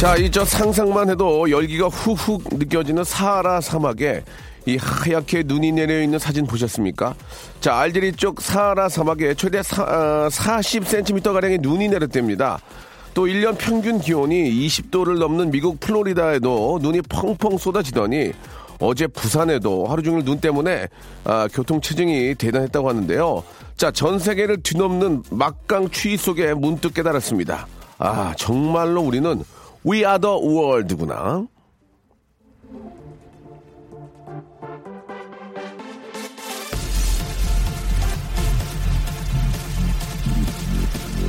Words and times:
자, 0.00 0.16
이 0.16 0.30
저 0.30 0.46
상상만 0.46 1.10
해도 1.10 1.50
열기가 1.50 1.88
훅훅 1.88 2.44
느껴지는 2.52 3.04
사하라 3.04 3.60
사막에 3.60 4.24
이 4.64 4.78
하얗게 4.80 5.42
눈이 5.44 5.72
내려 5.72 6.00
있는 6.00 6.18
사진 6.18 6.46
보셨습니까? 6.46 7.14
자, 7.60 7.76
알제리 7.76 8.12
쪽 8.12 8.40
사하라 8.40 8.88
사막에 8.88 9.34
최대 9.34 9.62
사, 9.62 9.82
아, 9.82 10.28
40cm 10.30 11.34
가량의 11.34 11.58
눈이 11.58 11.88
내렸답니다. 11.88 12.58
또 13.12 13.26
1년 13.26 13.58
평균 13.58 14.00
기온이 14.00 14.50
20도를 14.66 15.18
넘는 15.18 15.50
미국 15.50 15.78
플로리다에도 15.80 16.78
눈이 16.80 17.02
펑펑 17.02 17.58
쏟아지더니 17.58 18.32
어제 18.78 19.06
부산에도 19.06 19.86
하루 19.86 20.02
종일 20.02 20.24
눈 20.24 20.40
때문에 20.40 20.88
아, 21.24 21.46
교통 21.52 21.78
체증이 21.82 22.36
대단했다고 22.36 22.88
하는데요. 22.88 23.44
자, 23.76 23.90
전 23.90 24.18
세계를 24.18 24.62
뒤넘는 24.62 25.24
막강 25.30 25.90
추위 25.90 26.16
속에 26.16 26.54
문득 26.54 26.94
깨달았습니다. 26.94 27.66
아, 27.98 28.32
정말로 28.38 29.02
우리는 29.02 29.44
We 29.84 30.04
are 30.04 30.18
the 30.18 30.36
world구나. 30.36 31.46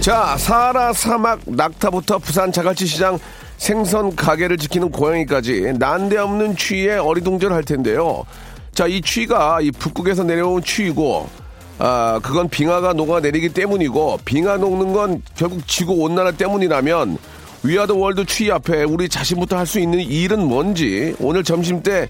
자, 0.01 0.35
사하라 0.35 0.93
사막 0.93 1.41
낙타부터 1.45 2.17
부산 2.17 2.51
자갈치 2.51 2.87
시장 2.87 3.19
생선 3.57 4.15
가게를 4.15 4.57
지키는 4.57 4.91
고양이까지 4.91 5.73
난데없는 5.77 6.55
추위에 6.55 6.97
어리둥절할 6.97 7.63
텐데요. 7.63 8.25
자, 8.73 8.87
이 8.87 8.99
추위가 8.99 9.61
이 9.61 9.69
북극에서 9.69 10.23
내려온 10.23 10.63
추위고, 10.63 11.29
아, 11.77 12.19
그건 12.23 12.49
빙하가 12.49 12.93
녹아 12.93 13.19
내리기 13.19 13.49
때문이고, 13.49 14.21
빙하 14.25 14.57
녹는 14.57 14.91
건 14.91 15.21
결국 15.35 15.67
지구 15.67 15.93
온난화 15.93 16.31
때문이라면, 16.31 17.17
We 17.63 17.71
are 17.71 17.83
the 17.83 17.95
world 17.95 18.25
추위 18.25 18.51
앞에 18.51 18.83
우리 18.83 19.07
자신부터 19.07 19.57
할 19.57 19.65
수 19.65 19.79
있는 19.79 19.99
일은 19.99 20.47
뭔지, 20.47 21.15
오늘 21.19 21.43
점심 21.43 21.81
때 21.83 22.09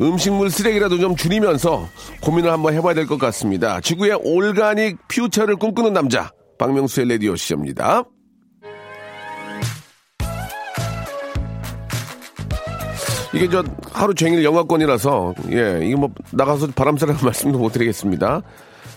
음식물 0.00 0.50
쓰레기라도 0.50 0.98
좀 0.98 1.14
줄이면서 1.16 1.88
고민을 2.20 2.50
한번 2.52 2.74
해봐야 2.74 2.94
될 2.94 3.06
것 3.06 3.18
같습니다. 3.18 3.80
지구의 3.80 4.18
organic 4.22 4.96
future를 5.08 5.56
꿈꾸는 5.56 5.92
남자, 5.92 6.30
박명수의 6.58 7.08
레디오 7.08 7.36
시입니다 7.36 8.02
이게 13.32 13.48
저 13.48 13.64
하루 13.92 14.14
종일 14.14 14.44
영하권이라서 14.44 15.34
예 15.50 15.80
이게 15.84 15.96
뭐 15.96 16.08
나가서 16.32 16.68
바람 16.76 16.96
쐬라는 16.96 17.18
말씀도 17.24 17.58
못 17.58 17.72
드리겠습니다. 17.72 18.42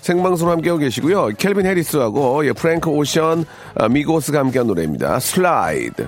생방송 0.08 0.50
함께하고 0.50 0.80
계시고요. 0.80 1.32
Calvin 1.38 1.66
Harris하고 1.66 2.46
예, 2.46 2.54
Frank 2.54 2.90
Ocean 2.90 3.44
아, 3.76 3.90
Migos가 3.90 4.40
함께한 4.40 4.66
노래입니다. 4.66 5.20
슬라이드. 5.20 6.08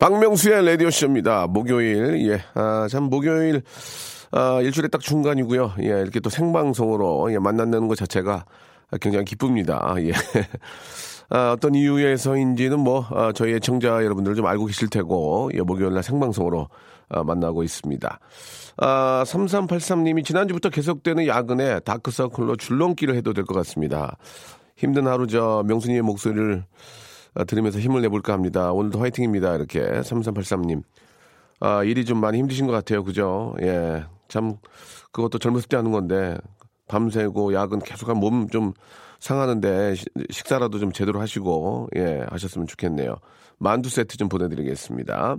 박명수의 0.00 0.66
라디오 0.66 0.90
쇼입니다. 0.90 1.46
목요일 1.46 2.28
예, 2.28 2.40
아, 2.54 2.88
참 2.90 3.04
목요일 3.04 3.62
아, 4.32 4.60
일주일에 4.62 4.88
딱 4.88 5.00
중간이고요. 5.00 5.74
예, 5.82 5.86
이렇게 5.86 6.18
또 6.18 6.28
생방송으로 6.28 7.32
예, 7.32 7.38
만난다는 7.38 7.86
것 7.86 7.96
자체가 7.96 8.46
굉장히 9.00 9.24
기쁩니다. 9.24 9.94
예. 9.98 10.10
아, 11.30 11.52
어떤 11.52 11.76
이유에서인지는 11.76 12.80
뭐 12.80 13.06
아, 13.10 13.30
저희 13.32 13.54
애청자 13.54 14.02
여러분들 14.02 14.34
좀 14.34 14.44
알고 14.44 14.66
계실 14.66 14.90
테고 14.90 15.52
예, 15.54 15.60
목요일 15.60 15.94
날 15.94 16.02
생방송으로 16.02 16.68
아, 17.10 17.22
만나고 17.22 17.62
있습니다. 17.62 18.18
아, 18.76 19.22
3383님이 19.26 20.24
지난주부터 20.24 20.68
계속되는 20.70 21.26
야근에 21.26 21.80
다크서클로 21.80 22.56
줄넘기를 22.56 23.14
해도 23.14 23.32
될 23.32 23.44
것 23.44 23.54
같습니다. 23.54 24.16
힘든 24.76 25.06
하루 25.06 25.26
저 25.26 25.62
명순이의 25.66 26.02
목소리를 26.02 26.64
아, 27.34 27.44
들으면서 27.44 27.78
힘을 27.78 28.00
내볼까 28.02 28.32
합니다. 28.32 28.72
오늘도 28.72 28.98
화이팅입니다. 29.00 29.54
이렇게 29.56 29.80
3383님. 29.80 30.82
아, 31.60 31.82
일이 31.84 32.04
좀 32.04 32.18
많이 32.20 32.38
힘드신 32.38 32.66
것 32.66 32.72
같아요. 32.72 33.04
그죠? 33.04 33.54
예. 33.62 34.04
참, 34.28 34.56
그것도 35.12 35.38
젊었을 35.38 35.68
때 35.68 35.76
하는 35.76 35.92
건데, 35.92 36.36
밤새고 36.88 37.54
야근 37.54 37.78
계속하면 37.80 38.20
몸좀 38.20 38.72
상하는데, 39.20 39.94
시- 39.94 40.04
식사라도 40.30 40.78
좀 40.78 40.92
제대로 40.92 41.20
하시고, 41.20 41.88
예, 41.96 42.24
하셨으면 42.30 42.66
좋겠네요. 42.66 43.16
만두 43.58 43.88
세트 43.88 44.16
좀 44.16 44.28
보내드리겠습니다. 44.28 45.36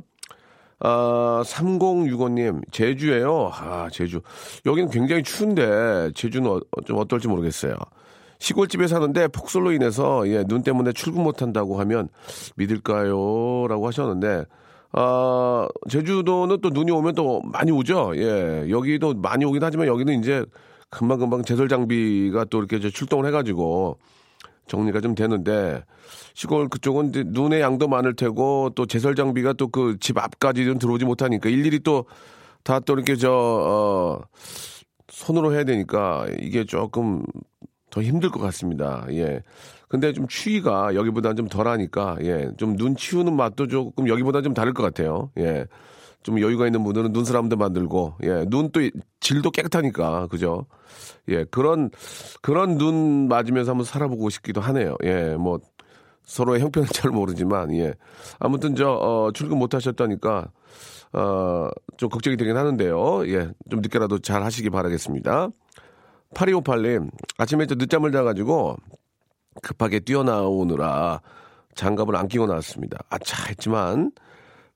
아, 0.80 1.41
3065님, 1.46 2.62
제주예요 2.72 3.52
아, 3.53 3.88
제주. 3.91 4.22
여기는 4.66 4.90
굉장히 4.90 5.24
추운데, 5.24 6.12
제주는 6.13 6.50
어, 6.50 6.59
좀 6.86 6.97
어떨지 6.97 7.28
모르겠어요. 7.28 7.75
시골집에 8.40 8.88
사는데 8.88 9.28
폭설로 9.30 9.72
인해서 9.72 10.28
예, 10.28 10.44
눈 10.44 10.62
때문에 10.62 10.91
출근 10.91 11.24
못 11.24 11.41
한다고 11.41 11.80
하면 11.80 12.09
믿을까요? 12.56 13.66
라고 13.68 13.88
하셨는데 13.88 14.46
아, 14.91 15.68
제주도는 15.90 16.62
또 16.62 16.69
눈이 16.69 16.92
오면 16.92 17.16
또 17.16 17.42
많이 17.44 17.72
오죠. 17.72 18.12
예. 18.16 18.69
여기도 18.69 19.13
많이 19.13 19.46
오긴 19.46 19.63
하지만 19.63 19.88
여기는 19.88 20.19
이제 20.19 20.46
금방금방 20.90 21.44
제설 21.44 21.68
장비가 21.68 22.46
또 22.46 22.59
이렇게 22.59 22.80
저 22.80 22.90
출동을 22.90 23.25
해 23.25 23.31
가지고 23.31 23.97
정리가 24.67 25.01
좀 25.01 25.15
되는데 25.15 25.83
시골 26.33 26.67
그쪽은 26.69 27.11
눈의 27.27 27.61
양도 27.61 27.87
많을 27.87 28.15
테고 28.15 28.71
또 28.75 28.85
제설 28.85 29.15
장비가 29.15 29.53
또 29.53 29.67
그 29.67 29.97
집 29.99 30.17
앞까지는 30.17 30.79
들어오지 30.79 31.05
못하니까 31.05 31.49
일일이 31.49 31.79
또다또 31.81 32.93
이렇게 32.93 33.15
저 33.15 33.31
어, 33.31 34.21
손으로 35.09 35.53
해야 35.53 35.63
되니까 35.63 36.25
이게 36.39 36.65
조금 36.65 37.23
더 37.89 38.01
힘들 38.01 38.29
것 38.29 38.39
같습니다. 38.39 39.05
예. 39.11 39.41
근데 39.87 40.11
좀 40.13 40.27
추위가 40.27 40.95
여기보다는 40.95 41.35
좀 41.37 41.47
덜하니까 41.47 42.17
예. 42.21 42.49
좀 42.57 42.75
눈 42.75 42.95
치우는 42.97 43.35
맛도 43.35 43.67
조금 43.67 44.07
여기보다 44.09 44.41
좀 44.41 44.53
다를 44.53 44.73
것 44.73 44.83
같아요. 44.83 45.31
예. 45.37 45.65
좀 46.25 46.41
여유가 46.41 46.66
있는 46.66 46.84
분들은 46.84 47.12
눈사람도 47.13 47.56
만들고 47.56 48.16
예. 48.24 48.46
눈 48.47 48.72
또 48.72 48.81
질도 49.19 49.52
깨끗하니까 49.52 50.25
그죠? 50.25 50.66
예. 51.30 51.44
그런 51.46 51.91
그런 52.41 52.80
눈 52.80 53.28
맞으면서 53.28 53.72
한번 53.72 53.86
살아보고 53.86 54.31
싶기도 54.31 54.59
하네요. 54.59 54.97
예. 55.03 55.36
뭐 55.36 55.59
서로의 56.24 56.62
형편은 56.62 56.90
잘 56.91 57.12
모르지만 57.12 57.75
예. 57.75 57.94
아무튼 58.40 58.75
저 58.75 58.90
어, 58.90 59.31
출근 59.34 59.59
못 59.59 59.75
하셨다니까 59.75 60.50
어, 61.13 61.69
좀 61.97 62.09
걱정이 62.09 62.38
되긴 62.38 62.57
하는데요. 62.57 63.28
예. 63.28 63.52
좀 63.69 63.81
늦게라도 63.81 64.18
잘 64.18 64.42
하시기 64.42 64.72
바라겠습니다. 64.72 65.50
8258님, 66.34 67.12
아침에 67.38 67.68
저 67.68 67.75
늦잠을 67.75 68.12
자가지고 68.12 68.78
급하게 69.62 70.00
뛰어나오느라 70.00 71.22
장갑을 71.75 72.16
안 72.16 72.28
끼고 72.28 72.48
나왔습니다. 72.48 72.98
아차 73.10 73.45
했지만 73.50 74.12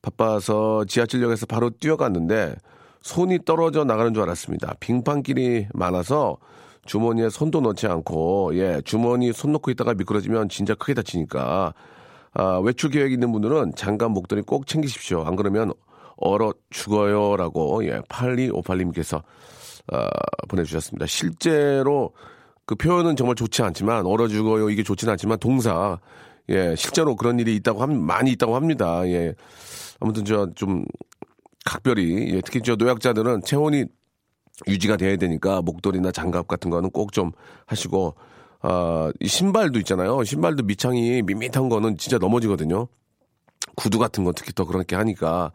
바빠서 0.01 0.86
지하철역에서 0.86 1.46
바로 1.46 1.69
뛰어갔는데 1.69 2.56
손이 3.01 3.40
떨어져 3.46 3.84
나가는 3.84 4.13
줄 4.13 4.24
알았습니다. 4.24 4.75
빙판길이 4.80 5.68
많아서 5.74 6.38
주머니에 6.86 7.30
손도 7.30 7.62
넣지 7.62 7.88
않고 7.88 8.51
예 8.56 8.81
주머니 8.84 9.31
손 9.34 9.51
넣고 9.54 9.72
있다가 9.72 9.94
미끄러지면 9.94 10.50
진짜 10.50 10.75
크게 10.75 10.94
다치니까 10.94 11.74
아, 12.34 12.57
외출 12.60 12.90
계획 12.90 13.12
있는 13.12 13.31
분들은 13.31 13.74
장갑 13.75 14.12
목도리 14.12 14.42
꼭 14.44 14.68
챙기십시오. 14.68 15.24
안 15.24 15.36
그러면 15.36 15.74
얼어 16.18 16.54
죽어요라고 16.69 17.86
예 17.86 18.00
8258님께서 18.02 19.22
어, 19.92 20.07
보내주셨습니다. 20.48 21.06
실제로 21.07 22.13
그 22.66 22.75
표현은 22.75 23.16
정말 23.16 23.36
좋지 23.36 23.63
않지만 23.63 24.06
얼어 24.06 24.28
죽어요 24.28 24.69
이게 24.69 24.84
좋지는 24.84 25.13
않지만 25.13 25.40
동사 25.40 26.00
예 26.50 26.75
실제로 26.75 27.16
그런 27.16 27.40
일이 27.40 27.56
있다고 27.56 27.81
함 27.81 28.00
많이 28.00 28.31
있다고 28.31 28.56
합니다. 28.56 29.07
예 29.07 29.34
아무튼 30.00 30.25
저 30.25 30.48
좀 30.56 30.86
각별히 31.66 32.34
예, 32.36 32.42
특히 32.42 32.62
저 32.63 32.75
노약자들은 32.75 33.42
체온이 33.44 33.86
유지가 34.68 34.98
돼야 34.98 35.16
되니까 35.18 35.62
목도리나 35.62 36.12
장갑 36.12 36.48
같은 36.48 36.69
거는 36.72 36.90
꼭 36.92 37.12
좀 37.12 37.31
하시고 37.66 38.16
아, 38.62 39.12
이 39.19 39.28
신발도 39.28 39.80
있잖아요. 39.80 40.24
신발도 40.24 40.63
밑창이 40.63 41.22
밋밋한 41.24 41.69
거는 41.69 41.98
진짜 41.98 42.18
넘어지거든요. 42.18 42.88
구두 43.75 44.00
같은 44.00 44.24
거 44.24 44.31
특히 44.34 44.51
더 44.54 44.66
그렇게 44.66 44.96
하니까 44.96 45.51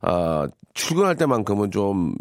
아, 0.00 0.46
출근할 0.74 1.16
때만큼은 1.16 1.70
좀 1.70 2.14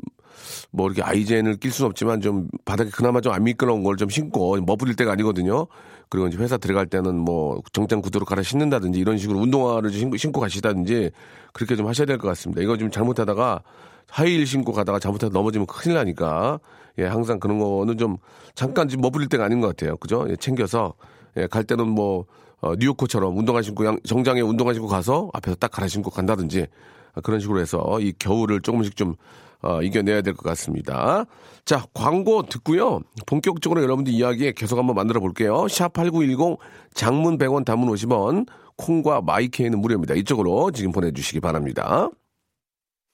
뭐 0.71 0.87
이렇게 0.87 1.01
아이젠을 1.01 1.55
낄 1.57 1.71
수는 1.71 1.89
없지만 1.89 2.19
좀 2.21 2.49
바닥에 2.65 2.89
그나마 2.91 3.21
좀 3.21 3.33
안 3.33 3.43
미끄러운 3.45 3.83
걸 3.83 3.95
좀 3.95 4.09
신고 4.09 4.59
머부릴 4.61 4.95
때가 4.95 5.13
아니거든요. 5.13 5.65
그리고 6.09 6.27
이제 6.27 6.37
회사 6.37 6.57
들어갈 6.57 6.85
때는 6.87 7.15
뭐 7.15 7.61
정장 7.73 8.01
구두로 8.01 8.25
갈아 8.25 8.43
신는다든지 8.43 8.99
이런 8.99 9.17
식으로 9.17 9.39
운동화를 9.39 9.91
신고, 9.91 10.17
신고 10.17 10.39
가시다든지 10.39 11.11
그렇게 11.53 11.75
좀 11.75 11.87
하셔야 11.87 12.05
될 12.05 12.17
것 12.17 12.27
같습니다. 12.29 12.61
이거 12.61 12.77
좀 12.77 12.91
잘못하다가 12.91 13.61
하이힐 14.09 14.45
신고 14.45 14.71
가다가 14.71 14.99
잘못해서 14.99 15.31
넘어지면 15.31 15.65
큰일 15.67 15.95
나니까 15.97 16.59
예 16.99 17.05
항상 17.05 17.39
그런 17.39 17.59
거는 17.59 17.97
좀 17.97 18.17
잠깐 18.53 18.87
좀 18.87 19.01
머부릴 19.01 19.27
때가 19.29 19.45
아닌 19.45 19.59
것 19.61 19.67
같아요. 19.67 19.97
그죠? 19.97 20.25
예, 20.29 20.35
챙겨서 20.35 20.93
예, 21.37 21.47
갈 21.47 21.63
때는 21.63 21.87
뭐 21.87 22.25
어, 22.61 22.73
뉴요코처럼 22.75 23.37
운동화 23.37 23.61
신고 23.61 23.85
양, 23.85 23.99
정장에 24.05 24.41
운동화 24.41 24.73
신고 24.73 24.87
가서 24.87 25.29
앞에서 25.33 25.55
딱 25.57 25.71
갈아 25.71 25.87
신고 25.87 26.09
간다든지 26.09 26.67
아, 27.15 27.21
그런 27.21 27.39
식으로 27.39 27.59
해서 27.59 27.99
이 27.99 28.13
겨울을 28.17 28.61
조금씩 28.61 28.95
좀 28.95 29.15
어, 29.61 29.81
이겨내야 29.81 30.21
될 30.21 30.33
것 30.33 30.43
같습니다. 30.49 31.25
자, 31.65 31.85
광고 31.93 32.43
듣고요. 32.43 33.01
본격적으로 33.25 33.81
여러분들 33.81 34.13
이야기 34.13 34.51
계속 34.53 34.77
한번 34.77 34.95
만들어 34.95 35.19
볼게요. 35.19 35.67
샵 35.67 35.93
8910 35.93 36.59
장문 36.93 37.37
100원 37.37 37.65
단문 37.65 37.89
50원 37.93 38.47
콩과 38.77 39.21
마이케이는 39.21 39.79
무료입니다. 39.79 40.13
이쪽으로 40.15 40.71
지금 40.71 40.91
보내주시기 40.91 41.39
바랍니다. 41.39 42.09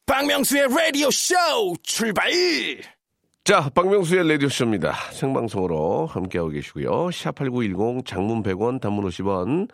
박명수의 0.06 0.68
라디오 0.76 1.10
쇼 1.12 1.36
출발! 1.84 2.30
자, 3.44 3.70
박명수의 3.74 4.28
라디오쇼입니다. 4.30 4.94
생방송으로 5.14 6.06
함께하고 6.08 6.50
계시고요. 6.52 7.08
샵8910 7.08 8.06
장문 8.06 8.44
100원 8.44 8.80
단문 8.82 9.06
50원 9.10 9.70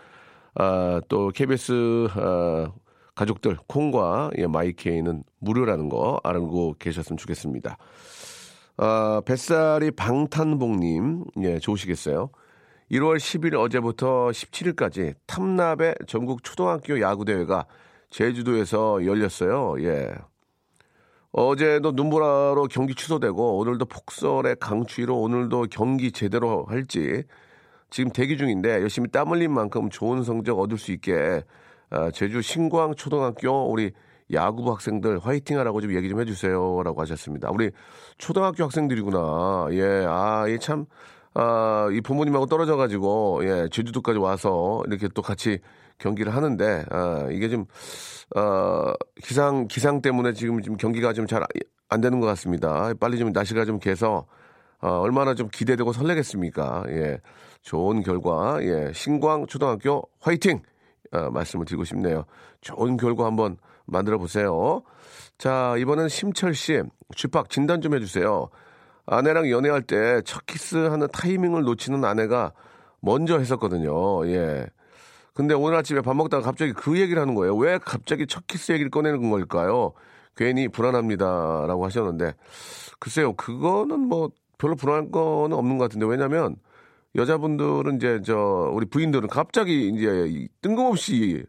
아, 0.55 1.01
또 1.09 1.29
KBS 1.33 2.07
아, 2.15 2.71
가족들 3.17 3.57
콩과 3.67 4.29
예, 4.37 4.45
마이케이는 4.45 5.23
무료라는 5.39 5.89
거 5.89 6.21
알고 6.23 6.75
계셨으면 6.77 7.17
좋겠습니다. 7.17 7.77
아, 8.77 9.21
뱃살이 9.25 9.91
방탄복님, 9.91 11.25
예, 11.41 11.57
좋으시겠어요? 11.57 12.29
1월 12.91 13.17
10일 13.17 13.55
어제부터 13.55 14.27
17일까지 14.27 15.15
탐납의 15.25 15.95
전국 16.05 16.43
초등학교 16.43 17.01
야구대회가 17.01 17.65
제주도에서 18.11 19.03
열렸어요. 19.03 19.75
예. 19.83 20.13
어제도 21.31 21.91
눈보라로 21.91 22.67
경기 22.69 22.93
취소되고 22.93 23.57
오늘도 23.57 23.85
폭설의 23.85 24.57
강추위로 24.59 25.19
오늘도 25.19 25.67
경기 25.71 26.11
제대로 26.11 26.65
할지 26.65 27.23
지금 27.89 28.11
대기 28.11 28.37
중인데 28.37 28.81
열심히 28.81 29.09
땀 29.09 29.29
흘린 29.29 29.51
만큼 29.51 29.89
좋은 29.89 30.23
성적 30.23 30.59
얻을 30.59 30.77
수 30.77 30.91
있게 30.91 31.13
아, 31.13 31.41
제주 32.13 32.41
신광 32.41 32.95
초등학교 32.95 33.71
우리 33.71 33.91
야구부 34.33 34.71
학생들 34.71 35.19
화이팅 35.19 35.57
하라고 35.59 35.79
좀 35.81 35.95
얘기 35.95 36.09
좀 36.09 36.19
해주세요 36.19 36.81
라고 36.83 37.01
하셨습니다. 37.01 37.49
우리 37.51 37.71
초등학교 38.17 38.63
학생들이구나. 38.65 39.67
예, 39.71 40.05
아, 40.07 40.47
이 40.49 40.59
참, 40.59 40.85
아, 41.33 41.87
이 41.93 42.01
부모님하고 42.01 42.45
떨어져가지고 42.47 43.41
예, 43.45 43.67
제주도까지 43.71 44.19
와서 44.19 44.83
이렇게 44.87 45.07
또 45.13 45.21
같이 45.21 45.59
경기를 45.97 46.35
하는데 46.35 46.85
아, 46.89 47.27
이게 47.31 47.47
좀 47.47 47.65
어, 48.35 48.93
기상 49.23 49.67
기상 49.67 50.01
때문에 50.01 50.33
지금 50.33 50.61
좀 50.61 50.75
경기가 50.77 51.13
좀 51.13 51.25
잘 51.27 51.41
안 51.89 52.01
되는 52.01 52.19
것 52.19 52.27
같습니다. 52.27 52.91
빨리 52.99 53.17
좀 53.17 53.31
날씨가 53.31 53.63
좀 53.63 53.79
개서 53.79 54.25
어, 54.81 54.89
얼마나 54.99 55.33
좀 55.35 55.47
기대되고 55.49 55.93
설레겠습니까? 55.93 56.83
예, 56.89 57.19
좋은 57.61 58.03
결과 58.03 58.57
예, 58.61 58.91
신광 58.93 59.47
초등학교 59.47 60.03
화이팅 60.19 60.61
어, 61.11 61.29
말씀을 61.31 61.65
드리고 61.65 61.83
싶네요. 61.83 62.25
좋은 62.61 62.97
결과 62.97 63.25
한번 63.25 63.57
만들어 63.85 64.17
보세요. 64.17 64.81
자 65.37 65.75
이번엔 65.77 66.09
심철 66.09 66.53
씨 66.53 66.81
쥐팍 67.15 67.49
진단 67.49 67.81
좀 67.81 67.93
해주세요. 67.95 68.49
아내랑 69.05 69.49
연애할 69.49 69.81
때 69.83 70.21
첫 70.25 70.45
키스하는 70.45 71.07
타이밍을 71.13 71.63
놓치는 71.63 72.03
아내가 72.03 72.51
먼저 72.99 73.37
했었거든요. 73.39 74.27
예. 74.27 74.67
근데 75.33 75.53
오늘 75.53 75.77
아침에 75.77 76.01
밥 76.01 76.15
먹다가 76.15 76.43
갑자기 76.43 76.73
그 76.73 76.99
얘기를 76.99 77.21
하는 77.21 77.35
거예요. 77.35 77.55
왜 77.55 77.77
갑자기 77.77 78.25
첫 78.27 78.47
키스 78.47 78.71
얘기를 78.71 78.89
꺼내는 78.89 79.29
걸까요? 79.29 79.93
괜히 80.35 80.67
불안합니다라고 80.67 81.85
하셨는데 81.85 82.33
글쎄요, 82.99 83.33
그거는 83.33 83.99
뭐 83.99 84.29
별로 84.57 84.75
불안할 84.75 85.11
거는 85.11 85.55
없는 85.55 85.77
것 85.77 85.85
같은데 85.85 86.05
왜냐면 86.07 86.55
여자분들은 87.15 87.95
이제 87.97 88.21
저 88.25 88.35
우리 88.73 88.85
부인들은 88.85 89.27
갑자기 89.29 89.89
이제 89.89 90.47
뜬금없이 90.61 91.45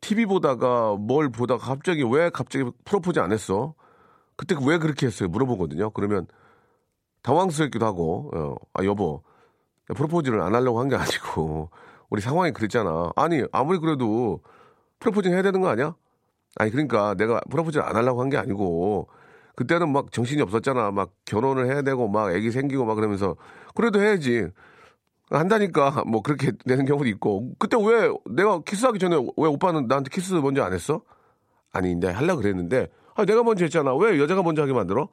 TV 0.00 0.26
보다가 0.26 0.94
뭘 0.96 1.28
보다가 1.30 1.64
갑자기 1.64 2.02
왜 2.04 2.30
갑자기 2.30 2.70
프로포즈 2.84 3.18
안 3.18 3.32
했어? 3.32 3.74
그때 4.36 4.54
왜 4.64 4.78
그렇게 4.78 5.06
했어요? 5.06 5.28
물어보거든요. 5.28 5.90
그러면 5.90 6.26
당황스럽기도 7.22 7.84
하고, 7.86 8.30
어, 8.34 8.54
아, 8.74 8.84
여보, 8.84 9.22
프로포즈를 9.94 10.40
안 10.40 10.54
하려고 10.54 10.80
한 10.80 10.88
게 10.88 10.96
아니고, 10.96 11.70
우리 12.10 12.20
상황이 12.22 12.52
그랬잖아. 12.52 13.10
아니, 13.16 13.42
아무리 13.52 13.78
그래도 13.78 14.40
프로포즈 15.00 15.28
해야 15.28 15.42
되는 15.42 15.60
거 15.60 15.68
아니야? 15.68 15.94
아니, 16.56 16.70
그러니까 16.70 17.14
내가 17.16 17.40
프로포즈를 17.50 17.84
안 17.84 17.96
하려고 17.96 18.22
한 18.22 18.30
게 18.30 18.36
아니고, 18.36 19.08
그때는 19.56 19.92
막 19.92 20.12
정신이 20.12 20.40
없었잖아. 20.42 20.92
막 20.92 21.10
결혼을 21.24 21.66
해야 21.66 21.82
되고, 21.82 22.08
막 22.08 22.32
애기 22.32 22.52
생기고 22.52 22.84
막 22.84 22.94
그러면서, 22.94 23.36
그래도 23.74 24.00
해야지. 24.00 24.46
한다니까, 25.30 26.04
뭐 26.06 26.22
그렇게 26.22 26.52
되는 26.66 26.84
경우도 26.84 27.08
있고, 27.08 27.52
그때 27.58 27.76
왜 27.76 28.10
내가 28.30 28.60
키스하기 28.60 28.98
전에 28.98 29.16
왜 29.16 29.48
오빠는 29.48 29.86
나한테 29.86 30.10
키스 30.10 30.32
먼저 30.34 30.62
안 30.62 30.72
했어? 30.72 31.02
아니, 31.72 31.90
근데 31.90 32.08
하려고 32.08 32.40
그랬는데, 32.40 32.88
아, 33.14 33.24
내가 33.24 33.42
먼저 33.42 33.64
했잖아. 33.64 33.94
왜 33.94 34.18
여자가 34.18 34.42
먼저 34.42 34.62
하게 34.62 34.72
만들어? 34.72 35.08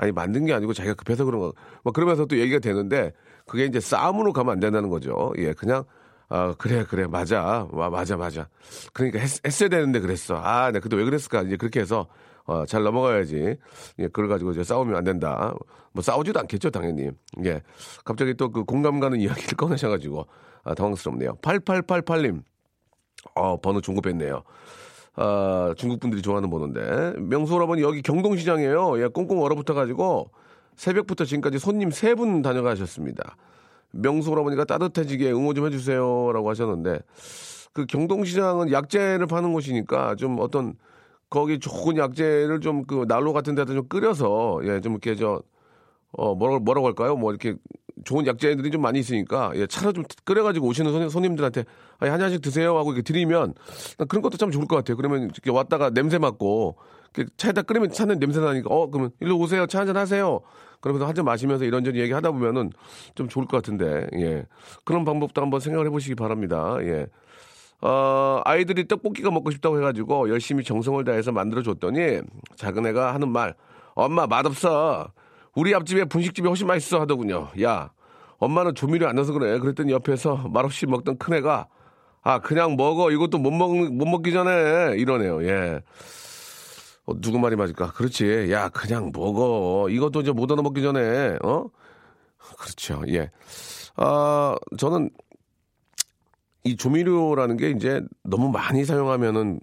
아니 0.00 0.12
만든 0.12 0.46
게 0.46 0.54
아니고 0.54 0.72
자기가 0.72 0.94
급해서 0.94 1.26
그런 1.26 1.40
거. 1.40 1.52
뭐 1.82 1.92
그러면서 1.92 2.24
또 2.24 2.38
얘기가 2.38 2.58
되는데 2.58 3.12
그게 3.46 3.66
이제 3.66 3.80
싸움으로 3.80 4.32
가면 4.32 4.54
안 4.54 4.60
된다는 4.60 4.88
거죠. 4.88 5.30
예, 5.36 5.52
그냥 5.52 5.84
아 6.30 6.54
그래 6.56 6.84
그래 6.88 7.06
맞아 7.06 7.68
와 7.70 7.90
맞아 7.90 8.16
맞아. 8.16 8.48
그러니까 8.94 9.18
했, 9.18 9.44
했어야 9.44 9.68
되는데 9.68 10.00
그랬어. 10.00 10.36
아, 10.42 10.70
내가 10.72 10.82
그때 10.82 10.96
왜 10.96 11.04
그랬을까? 11.04 11.42
이제 11.42 11.56
그렇게 11.56 11.80
해서 11.80 12.06
어, 12.50 12.66
잘 12.66 12.82
넘어가야지. 12.82 13.56
예, 14.00 14.04
그걸 14.08 14.26
가지고 14.28 14.50
이제 14.50 14.64
싸우면 14.64 14.96
안 14.96 15.04
된다. 15.04 15.54
뭐 15.92 16.02
싸우지도 16.02 16.40
않겠죠, 16.40 16.70
당연히. 16.70 17.10
예. 17.44 17.62
갑자기 18.04 18.34
또 18.34 18.50
그 18.50 18.64
공감 18.64 18.98
가는 18.98 19.18
이야기를 19.20 19.56
꺼내셔가지고 19.56 20.26
아, 20.64 20.74
당황스럽네요. 20.74 21.36
8888님. 21.42 22.42
어, 23.36 23.60
번호 23.60 23.80
중급했네요. 23.80 24.42
아, 25.14 25.74
중국 25.76 26.00
분들이 26.00 26.22
좋아하는 26.22 26.50
번호인데. 26.50 27.20
명수 27.20 27.54
여러분 27.54 27.78
여기 27.78 28.02
경동시장이에요. 28.02 29.00
예, 29.00 29.06
꽁꽁 29.06 29.40
얼어붙어가지고 29.42 30.30
새벽부터 30.74 31.24
지금까지 31.26 31.58
손님 31.60 31.90
세 31.92 32.14
분 32.16 32.42
다녀가셨습니다. 32.42 33.36
명수 33.92 34.30
여러분이가 34.32 34.64
따뜻해지게 34.64 35.30
응원 35.32 35.54
좀 35.54 35.66
해주세요 35.66 36.32
라고 36.32 36.48
하셨는데 36.50 37.00
그 37.72 37.86
경동시장은 37.86 38.72
약재를 38.72 39.26
파는 39.26 39.52
곳이니까 39.52 40.14
좀 40.16 40.38
어떤 40.40 40.74
거기 41.30 41.58
좋은 41.60 41.96
약재를 41.96 42.60
좀 42.60 42.84
그 42.86 43.06
난로 43.08 43.32
같은 43.32 43.54
데다 43.54 43.72
좀 43.74 43.88
끓여서 43.88 44.60
예, 44.64 44.80
좀 44.80 44.92
이렇게 44.94 45.14
저 45.16 45.42
어, 46.12 46.34
뭐라고, 46.34 46.60
뭐라고 46.60 46.86
할까요? 46.88 47.16
뭐, 47.16 47.30
이렇게 47.32 47.54
좋은 48.04 48.26
약재들이 48.26 48.70
좀 48.72 48.82
많이 48.82 48.98
있으니까, 49.00 49.52
예, 49.54 49.66
차로 49.66 49.92
좀 49.92 50.04
끓여가지고 50.24 50.66
오시는 50.66 50.90
손님, 50.92 51.08
손님들한테, 51.08 51.64
아, 52.00 52.06
한 52.10 52.18
잔씩 52.18 52.42
드세요 52.42 52.76
하고 52.78 52.92
이렇게 52.92 53.02
드리면, 53.02 53.54
난 53.98 54.08
그런 54.08 54.22
것도 54.22 54.36
참 54.38 54.50
좋을 54.50 54.66
것 54.66 54.76
같아요. 54.76 54.96
그러면 54.96 55.24
이렇게 55.24 55.50
왔다가 55.50 55.90
냄새 55.90 56.18
맡고, 56.18 56.76
차에다 57.36 57.62
끓이면 57.62 57.92
차는 57.92 58.18
냄새 58.18 58.40
나니까, 58.40 58.68
어, 58.74 58.90
그러면 58.90 59.12
일로 59.20 59.38
오세요. 59.38 59.66
차 59.66 59.80
한 59.80 59.86
잔 59.86 59.96
하세요. 59.96 60.40
그러면서 60.80 61.06
한 61.06 61.14
잔 61.14 61.24
마시면서 61.26 61.64
이런저런 61.64 61.98
얘기 62.00 62.12
하다 62.12 62.32
보면은 62.32 62.70
좀 63.14 63.28
좋을 63.28 63.46
것 63.46 63.58
같은데, 63.58 64.06
예. 64.14 64.46
그런 64.84 65.04
방법도 65.04 65.40
한번 65.42 65.60
생각을 65.60 65.86
해보시기 65.86 66.16
바랍니다. 66.16 66.76
예. 66.82 67.06
어, 67.82 68.40
아이들이 68.44 68.86
떡볶이가 68.86 69.30
먹고 69.30 69.50
싶다고 69.50 69.78
해가지고 69.78 70.28
열심히 70.28 70.62
정성을 70.64 71.02
다해서 71.04 71.32
만들어줬더니 71.32 72.20
작은 72.56 72.86
애가 72.86 73.14
하는 73.14 73.28
말, 73.30 73.54
엄마 73.94 74.26
맛없어. 74.26 75.12
우리 75.54 75.74
앞집에 75.74 76.04
분식집이 76.04 76.46
훨씬 76.46 76.66
맛있어 76.66 77.00
하더군요. 77.00 77.48
야, 77.62 77.90
엄마는 78.38 78.74
조미료 78.74 79.08
안 79.08 79.16
넣어서 79.16 79.32
그래. 79.32 79.58
그랬더니 79.58 79.92
옆에서 79.92 80.36
말없이 80.48 80.86
먹던 80.86 81.18
큰 81.18 81.34
애가 81.34 81.66
아 82.22 82.38
그냥 82.40 82.76
먹어. 82.76 83.10
이것도 83.10 83.38
못 83.38 83.50
먹 83.52 83.70
못 83.74 84.04
먹기 84.06 84.32
전에 84.32 84.96
이러네요. 84.98 85.42
예. 85.44 85.80
어, 87.06 87.20
누구 87.20 87.38
말이 87.38 87.56
맞을까? 87.56 87.92
그렇지. 87.92 88.48
야 88.52 88.68
그냥 88.68 89.10
먹어. 89.12 89.88
이것도 89.90 90.20
이제 90.20 90.32
못 90.32 90.50
얻어 90.50 90.62
먹기 90.62 90.82
전에 90.82 91.38
어? 91.42 91.64
그렇죠. 92.58 93.02
예. 93.08 93.30
아 93.96 94.54
저는 94.78 95.10
이 96.64 96.76
조미료라는 96.76 97.56
게 97.56 97.70
이제 97.70 98.02
너무 98.22 98.50
많이 98.50 98.84
사용하면은 98.84 99.60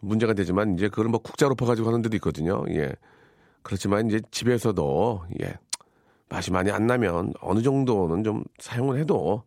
문제가 0.00 0.32
되지만 0.32 0.74
이제 0.74 0.88
그걸 0.88 1.06
뭐 1.06 1.20
국자로 1.20 1.54
퍼가지고 1.54 1.88
하는 1.88 2.02
데도 2.02 2.16
있거든요. 2.16 2.64
예. 2.70 2.92
그렇지만 3.62 4.06
이제 4.06 4.20
집에서도 4.30 5.24
예 5.42 5.54
맛이 6.28 6.52
많이 6.52 6.70
안 6.70 6.86
나면 6.86 7.32
어느 7.40 7.62
정도는 7.62 8.24
좀 8.24 8.44
사용을 8.58 8.98
해도 8.98 9.42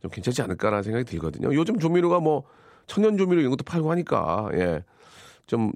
좀 0.00 0.10
괜찮지 0.10 0.42
않을까라는 0.42 0.82
생각이 0.82 1.04
들거든요. 1.04 1.54
요즘 1.54 1.78
조미료가 1.78 2.20
뭐 2.20 2.44
천연 2.86 3.18
조미료 3.18 3.40
이런 3.40 3.50
것도 3.50 3.64
팔고 3.64 3.90
하니까 3.90 4.48
예 4.54 4.82
좀 5.50 5.72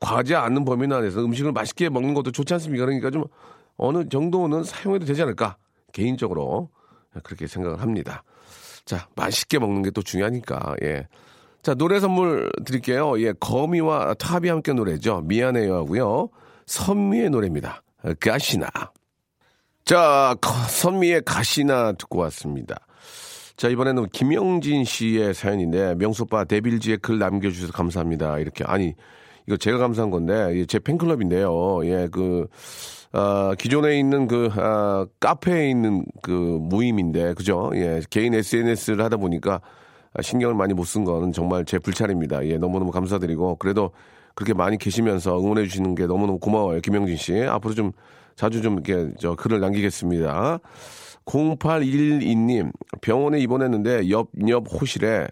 과하지 0.00 0.34
않는 0.34 0.64
범위 0.64 0.92
안에서 0.92 1.22
음식을 1.22 1.52
맛있게 1.52 1.90
먹는 1.90 2.14
것도 2.14 2.32
좋지 2.32 2.54
않습니까? 2.54 2.86
그러니까 2.86 3.10
좀 3.10 3.24
어느 3.76 4.08
정도는 4.08 4.64
사용해도 4.64 5.04
되지 5.04 5.20
않을까? 5.20 5.58
개인적으로 5.92 6.70
그렇게 7.22 7.46
생각을 7.46 7.82
합니다. 7.82 8.22
자, 8.84 9.08
맛있게 9.14 9.58
먹는 9.58 9.82
게 9.82 9.90
또 9.90 10.02
중요하니까, 10.02 10.74
예. 10.82 11.06
자, 11.62 11.74
노래 11.74 12.00
선물 12.00 12.50
드릴게요. 12.64 13.20
예, 13.20 13.32
거미와 13.38 14.14
탑이 14.14 14.48
함께 14.48 14.72
노래죠. 14.72 15.20
미안해요 15.26 15.74
하고요. 15.76 16.30
선미의 16.66 17.30
노래입니다. 17.30 17.82
가시나. 18.18 18.68
자, 19.84 20.34
선미의 20.68 21.22
가시나 21.26 21.92
듣고 21.92 22.20
왔습니다. 22.20 22.76
자, 23.56 23.68
이번에는 23.68 24.08
김영진 24.10 24.84
씨의 24.84 25.34
사연인데, 25.34 25.96
명소빠 25.96 26.44
데빌지에 26.44 26.96
글 26.96 27.18
남겨주셔서 27.18 27.72
감사합니다. 27.72 28.38
이렇게. 28.38 28.64
아니, 28.64 28.94
이거 29.46 29.56
제가 29.56 29.78
감사한 29.78 30.10
건데, 30.10 30.64
제 30.66 30.78
팬클럽인데요. 30.78 31.84
예, 31.86 32.08
그, 32.10 32.46
아, 33.12 33.54
기존에 33.58 33.98
있는 33.98 34.26
그, 34.26 34.48
아, 34.56 35.06
카페에 35.20 35.70
있는 35.70 36.04
그 36.22 36.30
모임인데, 36.30 37.34
그죠? 37.34 37.70
예, 37.74 38.00
개인 38.10 38.34
SNS를 38.34 39.04
하다 39.04 39.16
보니까 39.16 39.60
신경을 40.20 40.54
많이 40.54 40.74
못쓴 40.74 41.04
거는 41.04 41.32
정말 41.32 41.64
제 41.64 41.78
불찰입니다. 41.78 42.46
예, 42.46 42.58
너무너무 42.58 42.90
감사드리고, 42.90 43.56
그래도 43.56 43.90
그렇게 44.34 44.54
많이 44.54 44.78
계시면서 44.78 45.38
응원해 45.38 45.64
주시는 45.64 45.94
게 45.94 46.06
너무너무 46.06 46.38
고마워요. 46.38 46.80
김영진 46.80 47.16
씨. 47.16 47.42
앞으로 47.42 47.74
좀 47.74 47.92
자주 48.36 48.62
좀 48.62 48.74
이렇게 48.74 49.12
저 49.18 49.34
글을 49.34 49.60
남기겠습니다. 49.60 50.60
0812님, 51.26 52.72
병원에 53.00 53.38
입원했는데 53.38 54.08
옆, 54.10 54.30
옆 54.48 54.66
호실에 54.72 55.28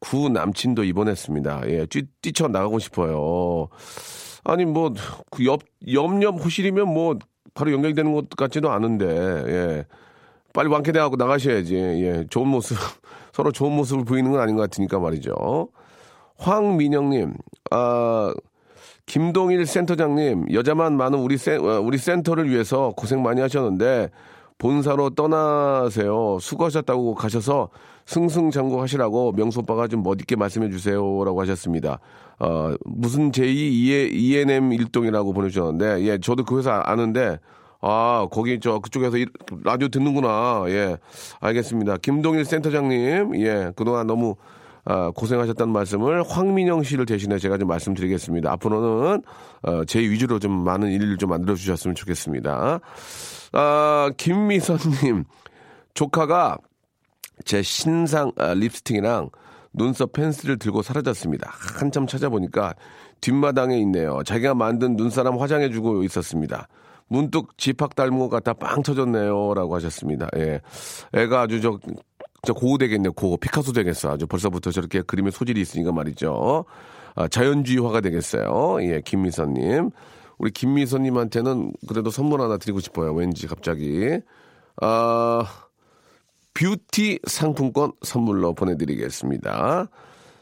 구 0.00 0.28
남친도 0.28 0.84
입원했습니다. 0.84 1.62
예, 1.66 1.86
뛰, 1.86 2.04
뛰쳐 2.22 2.48
나가고 2.48 2.78
싶어요. 2.78 3.68
아니, 4.44 4.64
뭐, 4.64 4.92
그 5.30 5.44
옆, 5.44 5.62
옆옆 5.90 6.44
호실이면 6.44 6.88
뭐, 6.88 7.18
바로 7.54 7.72
연결되는 7.72 8.12
것 8.12 8.30
같지도 8.30 8.70
않은데, 8.70 9.06
예. 9.06 9.84
빨리 10.54 10.68
완쾌돼갖고 10.68 11.16
나가셔야지. 11.16 11.74
예, 11.76 12.26
좋은 12.30 12.48
모습, 12.48 12.76
서로 13.32 13.52
좋은 13.52 13.72
모습을 13.72 14.04
보이는 14.04 14.30
건 14.30 14.40
아닌 14.40 14.56
것 14.56 14.62
같으니까 14.62 14.98
말이죠. 14.98 15.68
황민영님, 16.36 17.34
아, 17.70 18.32
김동일 19.06 19.66
센터장님, 19.66 20.52
여자만 20.52 20.96
많은 20.96 21.18
우리 21.18 21.36
센, 21.36 21.60
어, 21.60 21.80
우리 21.80 21.98
센터를 21.98 22.48
위해서 22.48 22.92
고생 22.96 23.22
많이 23.22 23.40
하셨는데, 23.40 24.10
본사로 24.58 25.10
떠나세요. 25.10 26.38
수고하셨다고 26.40 27.14
가셔서 27.14 27.68
승승장구 28.06 28.80
하시라고 28.82 29.32
명수 29.32 29.60
오빠가 29.60 29.86
좀 29.86 30.02
멋있게 30.02 30.34
말씀해 30.36 30.70
주세요라고 30.70 31.40
하셨습니다. 31.42 32.00
어, 32.40 32.74
무슨 32.84 33.30
제2 33.30 34.10
ENM 34.12 34.72
일동이라고 34.72 35.32
보내주셨는데, 35.32 36.04
예, 36.04 36.18
저도 36.18 36.44
그 36.44 36.58
회사 36.58 36.82
아는데, 36.84 37.38
아, 37.80 38.26
거기 38.30 38.58
저 38.60 38.80
그쪽에서 38.80 39.16
라디오 39.62 39.88
듣는구나. 39.88 40.64
예, 40.68 40.96
알겠습니다. 41.40 41.98
김동일 41.98 42.44
센터장님, 42.44 43.36
예, 43.36 43.72
그동안 43.76 44.06
너무 44.06 44.34
아, 44.84 45.10
고생하셨다는 45.14 45.72
말씀을 45.72 46.22
황민영 46.22 46.82
씨를 46.82 47.06
대신해 47.06 47.38
제가 47.38 47.58
좀 47.58 47.68
말씀드리겠습니다. 47.68 48.50
앞으로는 48.52 49.22
어, 49.62 49.84
제 49.84 50.00
위주로 50.00 50.38
좀 50.38 50.52
많은 50.52 50.90
일을 50.90 51.16
좀 51.18 51.30
만들어 51.30 51.54
주셨으면 51.54 51.94
좋겠습니다. 51.94 52.80
아, 53.52 54.10
김미선님, 54.16 55.24
조카가 55.94 56.58
제 57.44 57.62
신상 57.62 58.32
아, 58.36 58.54
립스틱이랑 58.54 59.30
눈썹 59.72 60.12
펜슬을 60.12 60.58
들고 60.58 60.82
사라졌습니다. 60.82 61.50
한참 61.78 62.06
찾아보니까 62.06 62.74
뒷마당에 63.20 63.78
있네요. 63.80 64.22
자기가 64.24 64.54
만든 64.54 64.96
눈사람 64.96 65.38
화장해주고 65.38 66.04
있었습니다. 66.04 66.68
문득 67.08 67.56
집합 67.56 67.94
닮은 67.94 68.18
것 68.18 68.28
같아 68.28 68.52
빵 68.52 68.82
터졌네요. 68.82 69.54
라고 69.54 69.74
하셨습니다. 69.76 70.28
예. 70.36 70.60
애가 71.14 71.42
아주 71.42 71.60
저 71.60 71.78
진짜 72.42 72.58
고우 72.58 72.78
되겠네요. 72.78 73.12
고우. 73.12 73.36
피카소 73.36 73.72
되겠어. 73.72 74.12
아주 74.12 74.26
벌써부터 74.26 74.70
저렇게 74.70 75.02
그림의 75.02 75.32
소질이 75.32 75.60
있으니까 75.60 75.92
말이죠. 75.92 76.64
아, 77.14 77.28
자연주의화가 77.28 78.00
되겠어요. 78.00 78.78
예, 78.82 79.00
김미선님. 79.04 79.90
우리 80.38 80.50
김미선님한테는 80.52 81.72
그래도 81.88 82.10
선물 82.10 82.40
하나 82.40 82.56
드리고 82.58 82.80
싶어요. 82.80 83.12
왠지 83.12 83.46
갑자기. 83.48 84.20
아, 84.80 85.44
뷰티 86.54 87.20
상품권 87.26 87.92
선물로 88.02 88.54
보내드리겠습니다. 88.54 89.88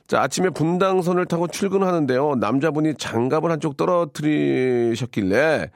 자, 0.07 0.23
아침에 0.23 0.51
분당선을 0.51 1.27
타고 1.27 1.49
출근하는데요. 1.49 2.37
남자분이 2.37 2.95
장갑을 2.95 3.51
한쪽 3.51 3.77
떨어뜨리셨길래 3.77 5.71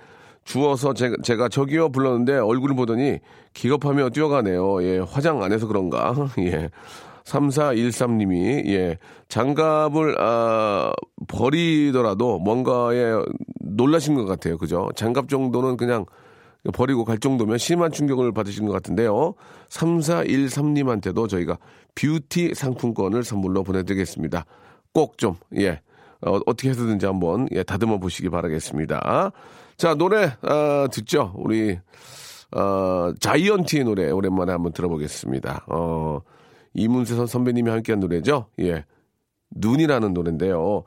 주워서 0.50 0.94
제가, 0.94 1.14
제가 1.22 1.48
저기요 1.48 1.90
불렀는데 1.90 2.38
얼굴을 2.38 2.74
보더니 2.74 3.20
기겁하며 3.54 4.10
뛰어가네요. 4.10 4.82
예, 4.82 4.98
화장 4.98 5.44
안 5.44 5.52
해서 5.52 5.68
그런가. 5.68 6.12
예. 6.40 6.70
3413님이, 7.22 8.66
예, 8.66 8.98
장갑을, 9.28 10.16
아, 10.18 10.92
버리더라도 11.28 12.40
뭔가에 12.40 13.12
놀라신 13.60 14.16
것 14.16 14.24
같아요. 14.24 14.58
그죠? 14.58 14.88
장갑 14.96 15.28
정도는 15.28 15.76
그냥 15.76 16.04
버리고 16.72 17.04
갈 17.04 17.18
정도면 17.18 17.58
심한 17.58 17.92
충격을 17.92 18.32
받으신 18.32 18.66
것 18.66 18.72
같은데요. 18.72 19.34
3413님한테도 19.68 21.28
저희가 21.28 21.58
뷰티 21.94 22.54
상품권을 22.54 23.22
선물로 23.22 23.62
보내드리겠습니다. 23.62 24.46
꼭 24.92 25.16
좀, 25.16 25.36
예, 25.58 25.80
어, 26.26 26.40
어떻게 26.46 26.70
해서든지 26.70 27.06
한번, 27.06 27.46
예, 27.52 27.62
다듬어 27.62 27.98
보시기 27.98 28.30
바라겠습니다. 28.30 29.30
자, 29.80 29.94
노래, 29.94 30.24
어, 30.42 30.88
듣죠? 30.92 31.32
우리, 31.36 31.78
어, 32.54 33.12
자이언티의 33.18 33.84
노래 33.84 34.10
오랜만에 34.10 34.52
한번 34.52 34.74
들어보겠습니다. 34.74 35.64
어, 35.68 36.20
이문세 36.74 37.26
선배님이 37.26 37.70
함께한 37.70 37.98
노래죠? 37.98 38.48
예. 38.60 38.84
눈이라는 39.56 40.12
노래인데요. 40.12 40.84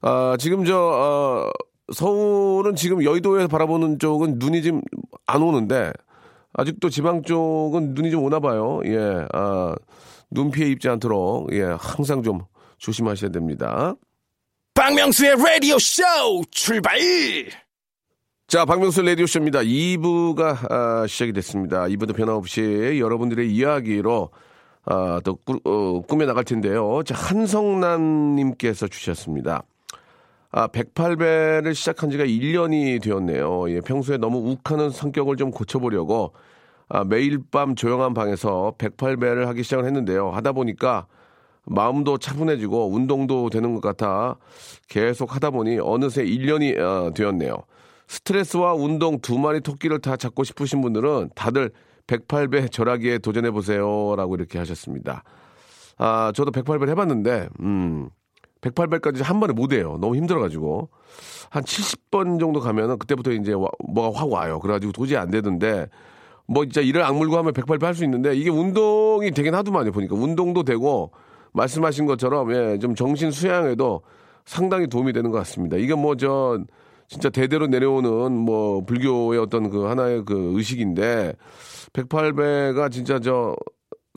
아, 0.00 0.36
지금 0.38 0.64
저, 0.64 0.74
어, 0.74 1.50
서울은 1.92 2.76
지금 2.76 3.04
여의도에서 3.04 3.46
바라보는 3.48 3.98
쪽은 3.98 4.36
눈이 4.38 4.62
지금 4.62 4.80
안 5.26 5.42
오는데, 5.42 5.92
아직도 6.54 6.88
지방 6.88 7.22
쪽은 7.22 7.92
눈이 7.92 8.10
좀 8.10 8.24
오나 8.24 8.40
봐요. 8.40 8.80
예. 8.86 9.26
아, 9.34 9.74
눈 10.30 10.50
피해 10.50 10.70
입지 10.70 10.88
않도록, 10.88 11.52
예, 11.52 11.76
항상 11.78 12.22
좀 12.22 12.40
조심하셔야 12.78 13.30
됩니다. 13.32 13.96
박명수의 14.72 15.36
라디오 15.36 15.78
쇼 15.78 16.02
출발! 16.50 16.98
자, 18.50 18.64
박명수 18.64 19.02
라디오쇼입니다. 19.02 19.60
2부가 19.60 20.72
아, 20.72 21.06
시작이 21.06 21.32
됐습니다. 21.34 21.84
2부도 21.84 22.16
변함없이 22.16 22.98
여러분들의 22.98 23.48
이야기로 23.48 24.30
아, 24.86 25.20
또 25.22 25.36
꾸, 25.36 25.60
어, 25.62 26.00
꾸며 26.00 26.26
나갈 26.26 26.42
텐데요. 26.42 27.00
자, 27.04 27.14
한성남님께서 27.14 28.88
주셨습니다. 28.88 29.62
아, 30.50 30.66
108배를 30.66 31.76
시작한 31.76 32.10
지가 32.10 32.24
1년이 32.24 33.00
되었네요. 33.00 33.70
예, 33.70 33.80
평소에 33.82 34.16
너무 34.16 34.38
욱하는 34.50 34.90
성격을 34.90 35.36
좀 35.36 35.52
고쳐보려고 35.52 36.32
아, 36.88 37.04
매일 37.04 37.38
밤 37.52 37.76
조용한 37.76 38.14
방에서 38.14 38.74
108배를 38.78 39.44
하기 39.44 39.62
시작을 39.62 39.84
했는데요. 39.84 40.30
하다 40.30 40.50
보니까 40.50 41.06
마음도 41.66 42.18
차분해지고 42.18 42.92
운동도 42.92 43.48
되는 43.48 43.74
것 43.74 43.80
같아 43.80 44.38
계속 44.88 45.36
하다 45.36 45.50
보니 45.50 45.78
어느새 45.78 46.24
1년이 46.24 46.80
어, 46.80 47.14
되었네요. 47.14 47.62
스트레스와 48.10 48.74
운동 48.74 49.20
두 49.20 49.38
마리 49.38 49.60
토끼를 49.60 50.00
다 50.00 50.16
잡고 50.16 50.42
싶으신 50.42 50.80
분들은 50.80 51.30
다들 51.36 51.70
108배 52.08 52.68
절하기에 52.72 53.18
도전해 53.18 53.52
보세요라고 53.52 54.34
이렇게 54.34 54.58
하셨습니다. 54.58 55.22
아, 55.96 56.32
저도 56.34 56.50
108배 56.50 56.88
해봤는데, 56.88 57.48
음, 57.60 58.10
108배까지 58.62 59.22
한 59.22 59.38
번에 59.38 59.52
못 59.52 59.72
해요. 59.72 59.96
너무 60.00 60.16
힘들어가지고. 60.16 60.88
한 61.50 61.62
70번 61.62 62.40
정도 62.40 62.58
가면은 62.58 62.98
그때부터 62.98 63.30
이제 63.30 63.52
와, 63.52 63.68
뭐가 63.88 64.18
확 64.18 64.28
와요. 64.32 64.58
그래가지고 64.58 64.92
도저히 64.92 65.16
안 65.16 65.30
되는데, 65.30 65.86
뭐 66.48 66.64
진짜 66.64 66.80
이를 66.80 67.04
악물고 67.04 67.38
하면 67.38 67.52
108배 67.52 67.82
할 67.82 67.94
수 67.94 68.02
있는데, 68.02 68.34
이게 68.34 68.50
운동이 68.50 69.30
되긴 69.30 69.54
하더만요. 69.54 69.92
보니까. 69.92 70.16
운동도 70.16 70.64
되고, 70.64 71.12
말씀하신 71.52 72.06
것처럼, 72.06 72.52
예, 72.52 72.78
좀 72.80 72.96
정신 72.96 73.30
수양에도 73.30 74.02
상당히 74.44 74.88
도움이 74.88 75.12
되는 75.12 75.30
것 75.30 75.38
같습니다. 75.38 75.76
이게 75.76 75.94
뭐 75.94 76.16
저, 76.16 76.58
진짜 77.10 77.28
대대로 77.28 77.66
내려오는 77.66 78.32
뭐 78.38 78.84
불교의 78.84 79.40
어떤 79.40 79.68
그 79.68 79.82
하나의 79.82 80.24
그 80.24 80.52
의식인데 80.54 81.34
108배가 81.92 82.88
진짜 82.88 83.18
저 83.18 83.56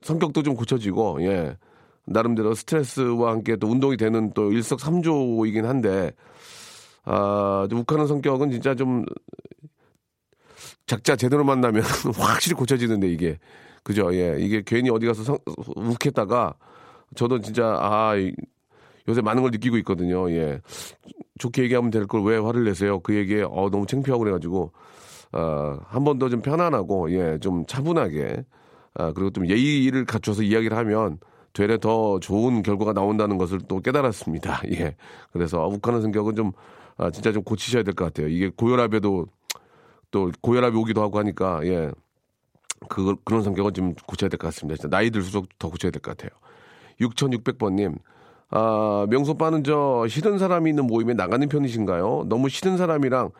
성격도 0.03 0.43
좀 0.43 0.53
고쳐지고 0.53 1.23
예. 1.23 1.57
나름대로 2.05 2.53
스트레스와 2.53 3.31
함께 3.31 3.55
또 3.55 3.67
운동이 3.67 3.97
되는 3.97 4.31
또 4.35 4.51
일석삼조이긴 4.51 5.65
한데 5.65 6.11
아, 7.03 7.65
좀 7.67 7.79
욱하는 7.79 8.05
성격은 8.05 8.51
진짜 8.51 8.75
좀 8.75 9.03
작자 10.85 11.15
제대로 11.15 11.43
만나면 11.43 11.81
확실히 12.15 12.55
고쳐지는데 12.55 13.07
이게 13.07 13.39
그죠? 13.81 14.13
예. 14.13 14.37
이게 14.39 14.61
괜히 14.63 14.91
어디 14.91 15.07
가서 15.07 15.23
성, 15.23 15.39
욱했다가 15.75 16.53
저도 17.15 17.39
진짜 17.39 17.75
아 17.81 18.13
요새 19.07 19.21
많은 19.21 19.41
걸 19.41 19.49
느끼고 19.49 19.77
있거든요. 19.77 20.29
예. 20.29 20.61
좋게 21.43 21.63
얘기하면 21.63 21.91
될 21.91 22.07
걸 22.07 22.23
왜 22.23 22.37
화를 22.37 22.63
내세요? 22.65 22.99
그 23.01 23.15
얘기에 23.15 23.43
어 23.43 23.69
너무 23.69 23.85
창피하고 23.85 24.19
그래가지고 24.23 24.71
어, 25.33 25.77
한 25.87 26.03
번 26.05 26.19
더 26.19 26.29
좀 26.29 26.41
편안하고 26.41 27.11
예 27.11 27.37
좀 27.39 27.65
차분하게 27.65 28.45
아, 28.95 29.11
그리고 29.13 29.31
좀 29.31 29.47
예의를 29.49 30.05
갖춰서 30.05 30.43
이야기를 30.43 30.77
하면 30.77 31.19
되레 31.53 31.77
더 31.79 32.19
좋은 32.19 32.63
결과가 32.63 32.93
나온다는 32.93 33.37
것을 33.37 33.59
또 33.67 33.79
깨달았습니다. 33.81 34.61
예. 34.73 34.95
그래서 35.31 35.67
욱하는 35.67 36.01
성격은 36.01 36.35
좀 36.35 36.51
아, 36.97 37.09
진짜 37.11 37.31
좀 37.31 37.43
고치셔야 37.43 37.83
될 37.83 37.93
것 37.95 38.05
같아요. 38.05 38.27
이게 38.29 38.49
고혈압에도 38.55 39.25
또 40.11 40.31
고혈압이 40.41 40.77
오기도 40.77 41.01
하고 41.01 41.19
하니까 41.19 41.65
예. 41.65 41.91
그 42.89 43.15
그런 43.25 43.43
성격은 43.43 43.73
좀 43.73 43.93
고쳐야 44.07 44.29
될 44.29 44.37
것 44.37 44.47
같습니다. 44.47 44.77
진짜 44.81 44.89
나이 44.95 45.09
들수록 45.11 45.47
더 45.59 45.69
고쳐야 45.69 45.91
될 45.91 46.01
것 46.01 46.15
같아요. 46.17 46.29
6600번님. 47.01 47.97
아, 48.55 49.07
명소빠는 49.09 49.63
저 49.63 50.05
싫은 50.07 50.37
사람이 50.37 50.69
있는 50.69 50.85
모임에 50.85 51.15
나가는 51.15 51.47
편이신가요? 51.49 52.25
너무 52.27 52.49
싫은 52.49 52.77
사람이랑 52.77 53.31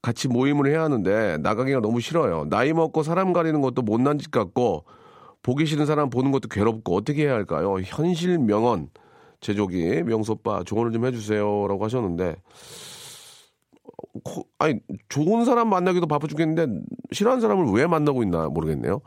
같이 0.00 0.28
모임을 0.28 0.66
해야 0.66 0.82
하는데 0.82 1.36
나가기가 1.38 1.80
너무 1.80 2.00
싫어요. 2.00 2.46
나이 2.48 2.72
먹고 2.72 3.02
사람 3.02 3.34
가리는 3.34 3.60
것도 3.60 3.82
못난 3.82 4.18
짓 4.18 4.30
같고 4.30 4.84
보기 5.42 5.66
싫은 5.66 5.84
사람 5.84 6.08
보는 6.08 6.32
것도 6.32 6.48
괴롭고 6.48 6.96
어떻게 6.96 7.24
해야 7.24 7.34
할까요? 7.34 7.76
현실 7.84 8.38
명언 8.38 8.88
제조기 9.40 10.04
명소빠 10.04 10.62
조언을 10.64 10.92
좀 10.92 11.04
해주세요라고 11.04 11.84
하셨는데 11.84 12.36
코- 14.24 14.46
아니 14.58 14.80
좋은 15.10 15.44
사람 15.44 15.68
만나기도 15.68 16.06
바빠 16.06 16.26
죽겠는데 16.26 16.80
싫어하는 17.12 17.42
사람을 17.42 17.72
왜 17.74 17.86
만나고 17.86 18.22
있나 18.22 18.48
모르겠네요. 18.48 19.02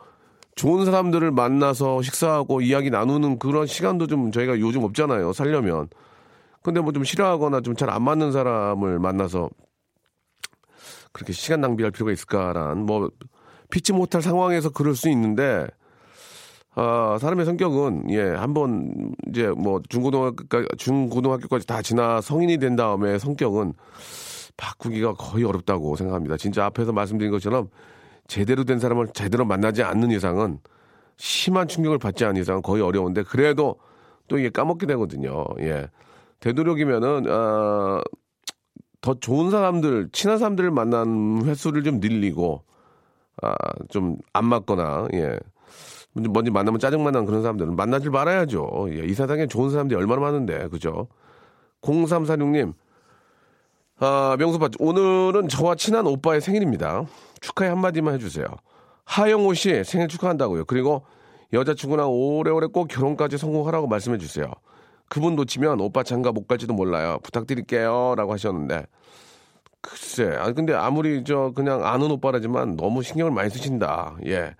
좋은 0.55 0.85
사람들을 0.85 1.31
만나서 1.31 2.01
식사하고 2.01 2.61
이야기 2.61 2.89
나누는 2.89 3.39
그런 3.39 3.67
시간도 3.67 4.07
좀 4.07 4.31
저희가 4.31 4.59
요즘 4.59 4.83
없잖아요. 4.83 5.33
살려면. 5.33 5.89
근데 6.63 6.79
뭐 6.81 6.91
좀 6.93 7.03
싫어하거나 7.03 7.61
좀 7.61 7.75
잘 7.75 7.89
안 7.89 8.01
맞는 8.03 8.31
사람을 8.31 8.99
만나서 8.99 9.49
그렇게 11.11 11.33
시간 11.33 11.61
낭비할 11.61 11.91
필요가 11.91 12.11
있을까란 12.11 12.85
뭐 12.85 13.09
피치 13.69 13.93
못할 13.93 14.21
상황에서 14.21 14.69
그럴 14.69 14.95
수 14.95 15.09
있는데 15.09 15.67
아, 16.77 17.17
사람의 17.21 17.45
성격은 17.45 18.09
예, 18.11 18.21
한번 18.21 19.13
이제 19.29 19.47
뭐 19.47 19.81
중고등학교까지 19.87 20.67
중고등학교까지 20.77 21.65
다 21.67 21.81
지나 21.81 22.19
성인이 22.21 22.57
된 22.57 22.75
다음에 22.75 23.17
성격은 23.19 23.73
바꾸기가 24.57 25.13
거의 25.13 25.43
어렵다고 25.45 25.95
생각합니다. 25.95 26.37
진짜 26.37 26.65
앞에서 26.65 26.91
말씀드린 26.91 27.31
것처럼 27.31 27.69
제대로 28.27 28.63
된 28.63 28.79
사람을 28.79 29.09
제대로 29.13 29.45
만나지 29.45 29.83
않는 29.83 30.11
이상은 30.11 30.59
심한 31.17 31.67
충격을 31.67 31.97
받지 31.99 32.25
않는 32.25 32.41
이상은 32.41 32.61
거의 32.61 32.81
어려운데 32.81 33.23
그래도 33.23 33.77
또 34.27 34.37
이게 34.37 34.49
까먹게 34.49 34.85
되거든요. 34.87 35.45
예. 35.59 35.89
되도록이면은 36.39 37.25
아, 37.29 38.01
더 39.01 39.13
좋은 39.19 39.51
사람들, 39.51 40.09
친한 40.11 40.37
사람들을 40.39 40.71
만난 40.71 41.43
횟수를 41.45 41.83
좀 41.83 41.99
늘리고 41.99 42.63
아, 43.41 43.53
좀 43.89 44.17
안 44.33 44.45
맞거나 44.45 45.07
예. 45.13 45.37
먼저 46.13 46.49
만나면 46.51 46.79
짜증만 46.79 47.11
나는 47.13 47.25
그런 47.25 47.41
사람들은 47.41 47.75
만나질 47.75 48.09
말아야죠. 48.09 48.87
예, 48.91 49.05
이 49.05 49.13
세상에 49.13 49.47
좋은 49.47 49.69
사람들이 49.69 49.99
얼마나 49.99 50.21
많은데, 50.21 50.69
그죠? 50.69 51.07
0346님, 51.81 52.73
아, 53.99 54.35
명수빠, 54.37 54.69
오늘은 54.79 55.47
저와 55.47 55.75
친한 55.75 56.05
오빠의 56.05 56.41
생일입니다. 56.41 57.05
축하의 57.39 57.71
한마디만 57.71 58.13
해주세요. 58.15 58.45
하영호 59.05 59.53
씨 59.53 59.83
생일 59.85 60.09
축하한다고요. 60.09 60.65
그리고 60.65 61.05
여자친구랑 61.53 62.09
오래오래 62.09 62.67
꼭 62.67 62.87
결혼까지 62.87 63.37
성공하라고 63.37 63.87
말씀해 63.87 64.17
주세요. 64.17 64.51
그분 65.07 65.35
놓치면 65.35 65.79
오빠 65.79 66.03
장가 66.03 66.33
못 66.33 66.47
갈지도 66.47 66.73
몰라요. 66.73 67.19
부탁드릴게요. 67.23 68.15
라고 68.17 68.33
하셨는데. 68.33 68.85
글쎄, 69.79 70.35
아 70.39 70.51
근데 70.51 70.73
아무리 70.73 71.23
저 71.23 71.51
그냥 71.55 71.85
아는 71.85 72.09
오빠라지만 72.11 72.75
너무 72.75 73.03
신경을 73.03 73.31
많이 73.31 73.49
쓰신다. 73.49 74.17
예. 74.25 74.55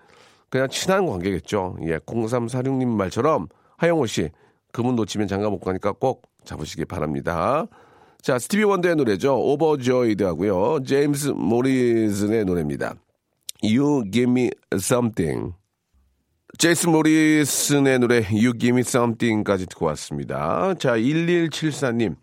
그냥 0.48 0.68
친한 0.68 1.04
관계겠죠. 1.04 1.78
예. 1.82 1.98
0346님 1.98 2.86
말처럼 2.86 3.48
하영호 3.76 4.06
씨, 4.06 4.30
그분 4.72 4.94
놓치면 4.94 5.26
장가 5.26 5.50
못 5.50 5.58
가니까 5.58 5.92
꼭 5.92 6.22
잡으시기 6.44 6.84
바랍니다. 6.84 7.66
자, 8.26 8.40
스티비 8.40 8.64
원더의 8.64 8.96
노래죠. 8.96 9.38
Overjoyed 9.38 10.24
하고요. 10.24 10.82
제임스 10.84 11.28
모리슨의 11.28 12.44
노래입니다. 12.44 12.96
You 13.62 14.02
give 14.10 14.28
me 14.28 14.50
something. 14.74 15.52
제이슨 16.58 16.90
모리슨의 16.90 18.00
노래 18.00 18.16
You 18.28 18.58
give 18.58 18.70
me 18.70 18.80
something까지 18.80 19.66
듣고 19.66 19.86
왔습니다. 19.86 20.74
자, 20.74 20.96
1174님. 20.96 22.16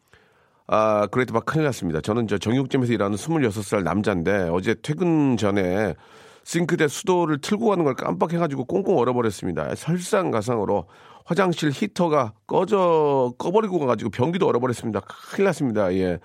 아, 0.68 1.08
Great 1.08 1.32
박 1.32 1.46
큰일 1.46 1.64
났습니다. 1.64 2.02
저는 2.02 2.28
저 2.28 2.38
정육점에서 2.38 2.92
일하는 2.92 3.16
26살 3.16 3.84
남자인데 3.84 4.50
어제 4.52 4.76
퇴근 4.82 5.38
전에 5.38 5.96
싱크대 6.44 6.88
수도를 6.88 7.40
틀고 7.40 7.68
가는 7.68 7.84
걸 7.84 7.96
깜빡해가지고 7.96 8.66
꽁꽁 8.66 8.98
얼어버렸습니다. 8.98 9.76
설상가상으로 9.76 10.86
화장실 11.26 11.72
히터가 11.74 12.34
꺼져 12.48 13.34
꺼버리고 13.38 13.80
가가지고 13.80 14.10
변기도 14.12 14.48
얼어버렸습니다. 14.48 15.00
큰일 15.02 15.46
났습니다. 15.46 15.94
예. 15.94 16.20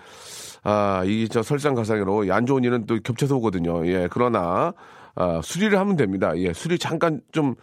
아, 0.65 1.03
이 1.07 1.29
저 1.31 1.43
설상가상으로 1.43 2.33
안 2.33 2.47
좋은 2.47 2.65
일은 2.65 2.87
또 2.87 2.99
겹쳐서 3.03 3.37
오거든요. 3.37 3.87
예. 3.87 4.09
그러나 4.11 4.73
아, 5.15 5.41
수리를 5.43 5.79
하면 5.79 5.97
됩니다. 5.97 6.33
예. 6.37 6.53
수리 6.53 6.79
잠깐 6.79 7.21
좀 7.33 7.55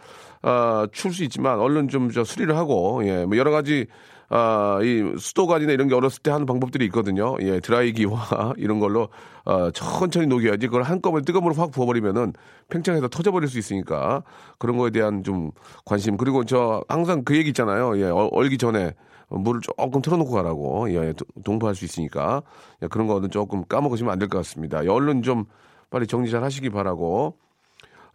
아, 0.42 0.86
추울 0.92 1.12
수 1.12 1.24
있지만 1.24 1.58
얼른 1.58 1.88
좀 1.88 2.10
저 2.10 2.24
수리를 2.24 2.56
하고 2.56 3.02
예. 3.06 3.26
뭐 3.26 3.36
여러 3.36 3.50
가지 3.50 3.86
아, 4.28 4.80
이 4.82 5.14
수도관이나 5.18 5.72
이런 5.72 5.88
게 5.88 5.94
얼었을 5.94 6.22
때 6.22 6.30
하는 6.30 6.46
방법들이 6.46 6.84
있거든요. 6.86 7.36
예, 7.40 7.60
드라이기와 7.60 8.54
이런 8.58 8.80
걸로 8.80 9.08
어, 9.44 9.70
천천히 9.70 10.26
녹여야지 10.26 10.66
그걸 10.66 10.82
한꺼번에 10.82 11.24
뜨거운 11.24 11.44
물을 11.44 11.58
확 11.58 11.70
부어버리면은 11.70 12.32
팽창해서 12.68 13.08
터져버릴 13.08 13.48
수 13.48 13.58
있으니까 13.58 14.24
그런 14.58 14.76
거에 14.76 14.90
대한 14.90 15.22
좀 15.22 15.52
관심 15.84 16.16
그리고 16.16 16.44
저 16.44 16.82
항상 16.88 17.22
그 17.24 17.36
얘기 17.36 17.48
있잖아요. 17.50 17.98
예, 18.00 18.04
얼- 18.04 18.28
얼기 18.32 18.58
전에 18.58 18.94
물을 19.28 19.60
조금 19.60 20.02
틀어놓고 20.02 20.30
가라고 20.32 20.90
예, 20.92 21.12
도- 21.12 21.24
동포할 21.44 21.74
수 21.76 21.84
있으니까 21.84 22.42
예, 22.82 22.88
그런 22.88 23.06
거는 23.06 23.30
조금 23.30 23.64
까먹으시면 23.64 24.12
안 24.12 24.18
될 24.18 24.28
것 24.28 24.38
같습니다. 24.38 24.84
예, 24.84 24.88
얼른 24.88 25.22
좀 25.22 25.44
빨리 25.90 26.06
정리 26.08 26.30
잘 26.30 26.42
하시기 26.42 26.70
바라고 26.70 27.36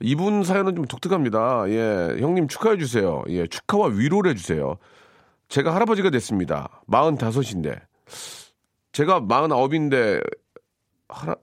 이분 0.02 0.44
사연은 0.44 0.76
좀 0.76 0.86
독특합니다. 0.86 1.70
예, 1.70 2.18
형님 2.20 2.48
축하해 2.48 2.78
주세요. 2.78 3.24
예, 3.30 3.46
축하와 3.48 3.88
위로를 3.88 4.32
해 4.32 4.36
주세요. 4.36 4.78
제가 5.52 5.76
할아버지가 5.76 6.10
됐습니다. 6.12 6.82
45인데. 6.88 7.82
제가 8.94 9.20
49인데, 9.20 10.26
하나, 11.10 11.36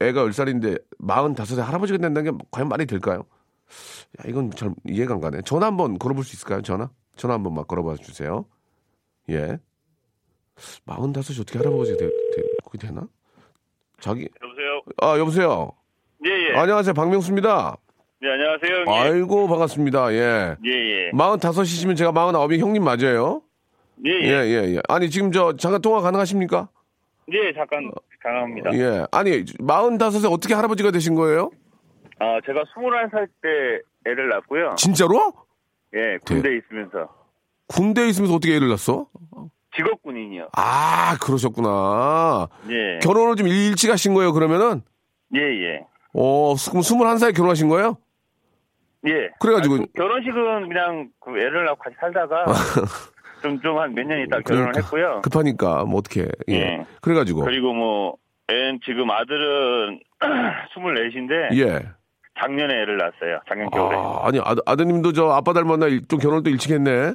애가 0.00 0.26
10살인데, 0.26 0.82
45세 1.00 1.60
할아버지가 1.62 1.98
된다는 1.98 2.36
게 2.36 2.44
과연 2.50 2.68
말이 2.68 2.84
될까요? 2.84 3.24
야, 4.18 4.24
이건 4.26 4.50
잘 4.50 4.74
이해가 4.88 5.14
안 5.14 5.20
가네. 5.20 5.42
전화 5.42 5.66
한번 5.66 6.00
걸어볼 6.00 6.24
수 6.24 6.34
있을까요? 6.34 6.62
전화? 6.62 6.90
전화 7.14 7.34
한번 7.34 7.54
막 7.54 7.68
걸어봐 7.68 7.96
주세요. 8.02 8.44
예. 9.30 9.58
45이 10.86 11.40
어떻게 11.40 11.58
할아버지가 11.60 11.96
되, 11.96 12.08
되, 12.08 12.42
그게 12.64 12.88
되나? 12.88 13.06
자기, 14.00 14.28
여보세요. 14.42 14.82
아, 15.00 15.16
여보세요. 15.16 15.70
예, 16.26 16.30
예. 16.30 16.58
안녕하세요. 16.58 16.92
박명수입니다. 16.92 17.76
네, 18.20 18.28
안녕하세요. 18.32 18.76
형님. 18.86 18.92
아이고, 18.92 19.46
반갑습니다. 19.48 20.12
예. 20.12 20.56
예, 20.64 20.70
예. 20.70 21.10
45이시면 21.12 21.96
제가 21.96 22.10
49이 22.12 22.58
형님 22.58 22.82
맞아요? 22.82 23.42
예, 24.04 24.10
예, 24.10 24.28
예. 24.28 24.30
예, 24.64 24.74
예. 24.74 24.80
아니, 24.88 25.08
지금 25.08 25.30
저, 25.30 25.56
잠깐 25.56 25.80
통화 25.80 26.00
가능하십니까? 26.00 26.68
예, 27.32 27.52
잠깐 27.54 27.90
강합니다. 28.22 28.70
예. 28.74 29.06
아니, 29.12 29.44
45세 29.44 30.32
어떻게 30.32 30.54
할아버지가 30.54 30.90
되신 30.90 31.14
거예요? 31.14 31.50
아, 32.18 32.40
제가 32.44 32.62
21살 32.74 33.28
때 33.40 34.10
애를 34.10 34.28
낳았고요. 34.30 34.74
진짜로? 34.76 35.32
예, 35.94 36.18
군대에 36.24 36.56
있으면서. 36.58 37.08
군대에 37.68 38.08
있으면서 38.08 38.34
어떻게 38.34 38.56
애를 38.56 38.66
낳았어? 38.68 39.06
직업 39.76 40.02
군인이요. 40.02 40.48
아, 40.56 41.16
그러셨구나. 41.20 42.48
예. 42.70 42.98
결혼을 43.00 43.36
좀 43.36 43.46
일찍 43.46 43.90
하신 43.92 44.14
거예요, 44.14 44.32
그러면은? 44.32 44.82
예, 45.36 45.40
예. 45.40 45.84
어, 46.14 46.56
스- 46.56 46.70
그럼 46.70 46.82
21살에 46.82 47.36
결혼하신 47.36 47.68
거예요? 47.68 47.96
예. 49.08 49.28
그래가지고- 49.40 49.82
아, 49.82 49.86
그 49.86 49.92
결혼식은 49.94 50.68
그냥 50.68 51.08
그 51.20 51.30
애를 51.38 51.64
낳고 51.64 51.78
같이 51.82 51.96
살다가 52.00 52.44
좀, 53.42 53.60
좀 53.60 53.78
한 53.78 53.92
몇 53.94 54.04
년 54.06 54.20
있다 54.20 54.40
결혼을 54.40 54.72
그러니까. 54.72 54.80
했고요. 54.80 55.20
급하니까, 55.22 55.84
뭐, 55.84 55.98
어떻게. 55.98 56.26
예. 56.48 56.54
예. 56.54 56.84
그래가지고. 57.00 57.42
그리고 57.44 57.72
뭐, 57.72 58.16
애는 58.48 58.80
지금 58.84 59.10
아들은 59.10 60.00
24인데 60.74 61.56
예. 61.58 61.86
작년에 62.40 62.72
애를 62.82 62.96
낳았어요. 62.98 63.40
작년 63.48 63.70
겨울에. 63.70 63.96
아, 63.96 64.20
아니, 64.26 64.38
아, 64.40 64.54
아드님도 64.66 65.12
저 65.12 65.28
아빠 65.30 65.52
닮았나 65.52 65.86
일- 65.86 66.06
좀 66.08 66.18
결혼을 66.18 66.42
또 66.42 66.50
일찍 66.50 66.70
했네? 66.72 67.14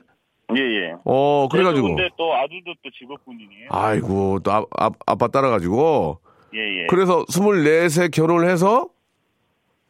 예, 0.56 0.60
예. 0.60 0.94
어, 1.06 1.48
그래가지고. 1.52 1.88
근데 1.88 2.10
또 2.18 2.34
아들도 2.36 2.74
또 2.84 2.90
직업 2.92 3.24
군인이에요. 3.26 3.68
아이고, 3.72 4.40
또 4.44 4.52
아, 4.52 4.64
아, 4.78 4.90
아빠 5.06 5.28
따라가지고. 5.28 6.20
예, 6.56 6.60
예. 6.84 6.88
그래서 6.88 7.24
24세 7.26 8.12
결혼을 8.14 8.48
해서 8.50 8.90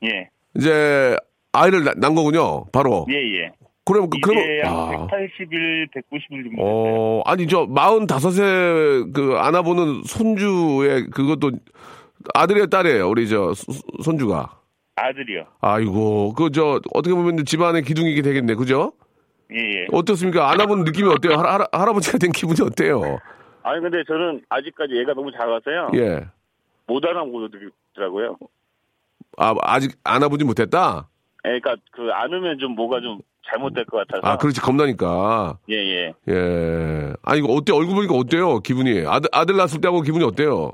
예. 0.03 0.29
이제 0.55 1.17
아이를 1.53 1.83
나- 1.83 1.93
낳은 1.95 2.15
거군요. 2.15 2.65
바로. 2.71 3.05
예, 3.09 3.13
예. 3.15 3.51
그럼 3.85 4.09
그 4.09 4.17
그러면 4.21 4.43
이게 4.45 4.61
한 4.61 4.73
아. 4.75 4.89
181, 5.07 5.87
190일 5.87 6.43
정도 6.43 6.49
됐어요. 6.49 6.59
어, 6.65 7.21
아니, 7.25 7.47
저, 7.47 7.65
45세 7.67 9.13
그 9.13 9.35
안아보는 9.37 10.03
손주의 10.05 11.07
그것도 11.09 11.51
아들이에요, 12.33 12.67
딸이에요, 12.67 13.09
우리 13.09 13.27
저, 13.27 13.53
소- 13.53 13.71
손주가. 14.03 14.57
아들이요. 14.95 15.45
아이고, 15.61 16.33
그, 16.33 16.49
저, 16.51 16.79
어떻게 16.93 17.13
보면 17.13 17.43
집안의 17.45 17.83
기둥이게 17.83 18.21
되겠네, 18.21 18.55
그죠? 18.55 18.93
예, 19.53 19.57
예. 19.59 19.87
어떻습니까? 19.91 20.49
안아보는 20.51 20.85
느낌이 20.85 21.09
어때요? 21.09 21.37
할, 21.37 21.45
할, 21.45 21.67
할아버지가 21.71 22.17
된 22.19 22.31
기분이 22.31 22.57
어때요? 22.65 23.01
아니, 23.63 23.81
근데 23.81 24.01
저는 24.07 24.41
아직까지 24.49 24.95
얘가 24.97 25.13
너무 25.13 25.29
작아서요. 25.31 25.89
예. 25.95 26.25
못 26.87 27.03
알아보더라고요. 27.05 28.37
아, 29.37 29.53
아직 29.61 29.91
안아보지 30.03 30.45
못했다? 30.45 31.07
예, 31.45 31.59
그러니까 31.59 31.75
그 31.91 32.09
안으면 32.11 32.57
좀 32.59 32.75
뭐가 32.75 33.01
좀 33.01 33.19
잘못될 33.45 33.85
것 33.85 34.07
같아서. 34.07 34.25
아, 34.25 34.37
그렇지, 34.37 34.61
겁나니까. 34.61 35.57
예, 35.69 35.75
예. 35.75 36.13
예. 36.29 37.13
아니, 37.23 37.39
이거 37.39 37.51
어때? 37.53 37.73
얼굴 37.73 37.95
보니까 37.95 38.15
어때요? 38.15 38.59
기분이? 38.59 39.05
아들, 39.05 39.29
아들 39.33 39.57
낳았을 39.57 39.81
때하고 39.81 40.01
기분이 40.01 40.23
어때요? 40.23 40.71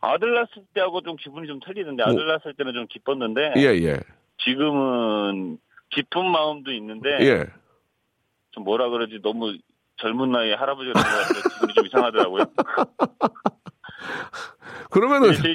아들 0.00 0.32
낳았을 0.34 0.64
때하고 0.74 1.02
좀 1.02 1.16
기분이 1.16 1.46
좀 1.46 1.60
틀리는데 1.64 2.02
아들 2.02 2.26
낳았을 2.26 2.54
때는 2.54 2.72
좀 2.72 2.86
기뻤는데 2.88 3.52
예, 3.56 3.62
예. 3.62 4.00
지금은 4.38 5.58
기쁜 5.90 6.26
마음도 6.26 6.72
있는데 6.72 7.10
예. 7.20 7.44
좀 8.50 8.64
뭐라 8.64 8.88
그러지 8.88 9.20
너무 9.22 9.56
젊은 9.98 10.32
나이에 10.32 10.54
할아버지가 10.54 11.00
된것 11.00 11.28
같아서 11.28 11.48
기분이 11.50 11.74
좀 11.74 11.86
이상하더라고요. 11.86 12.44
그러면은, 14.90 15.34
제 15.34 15.54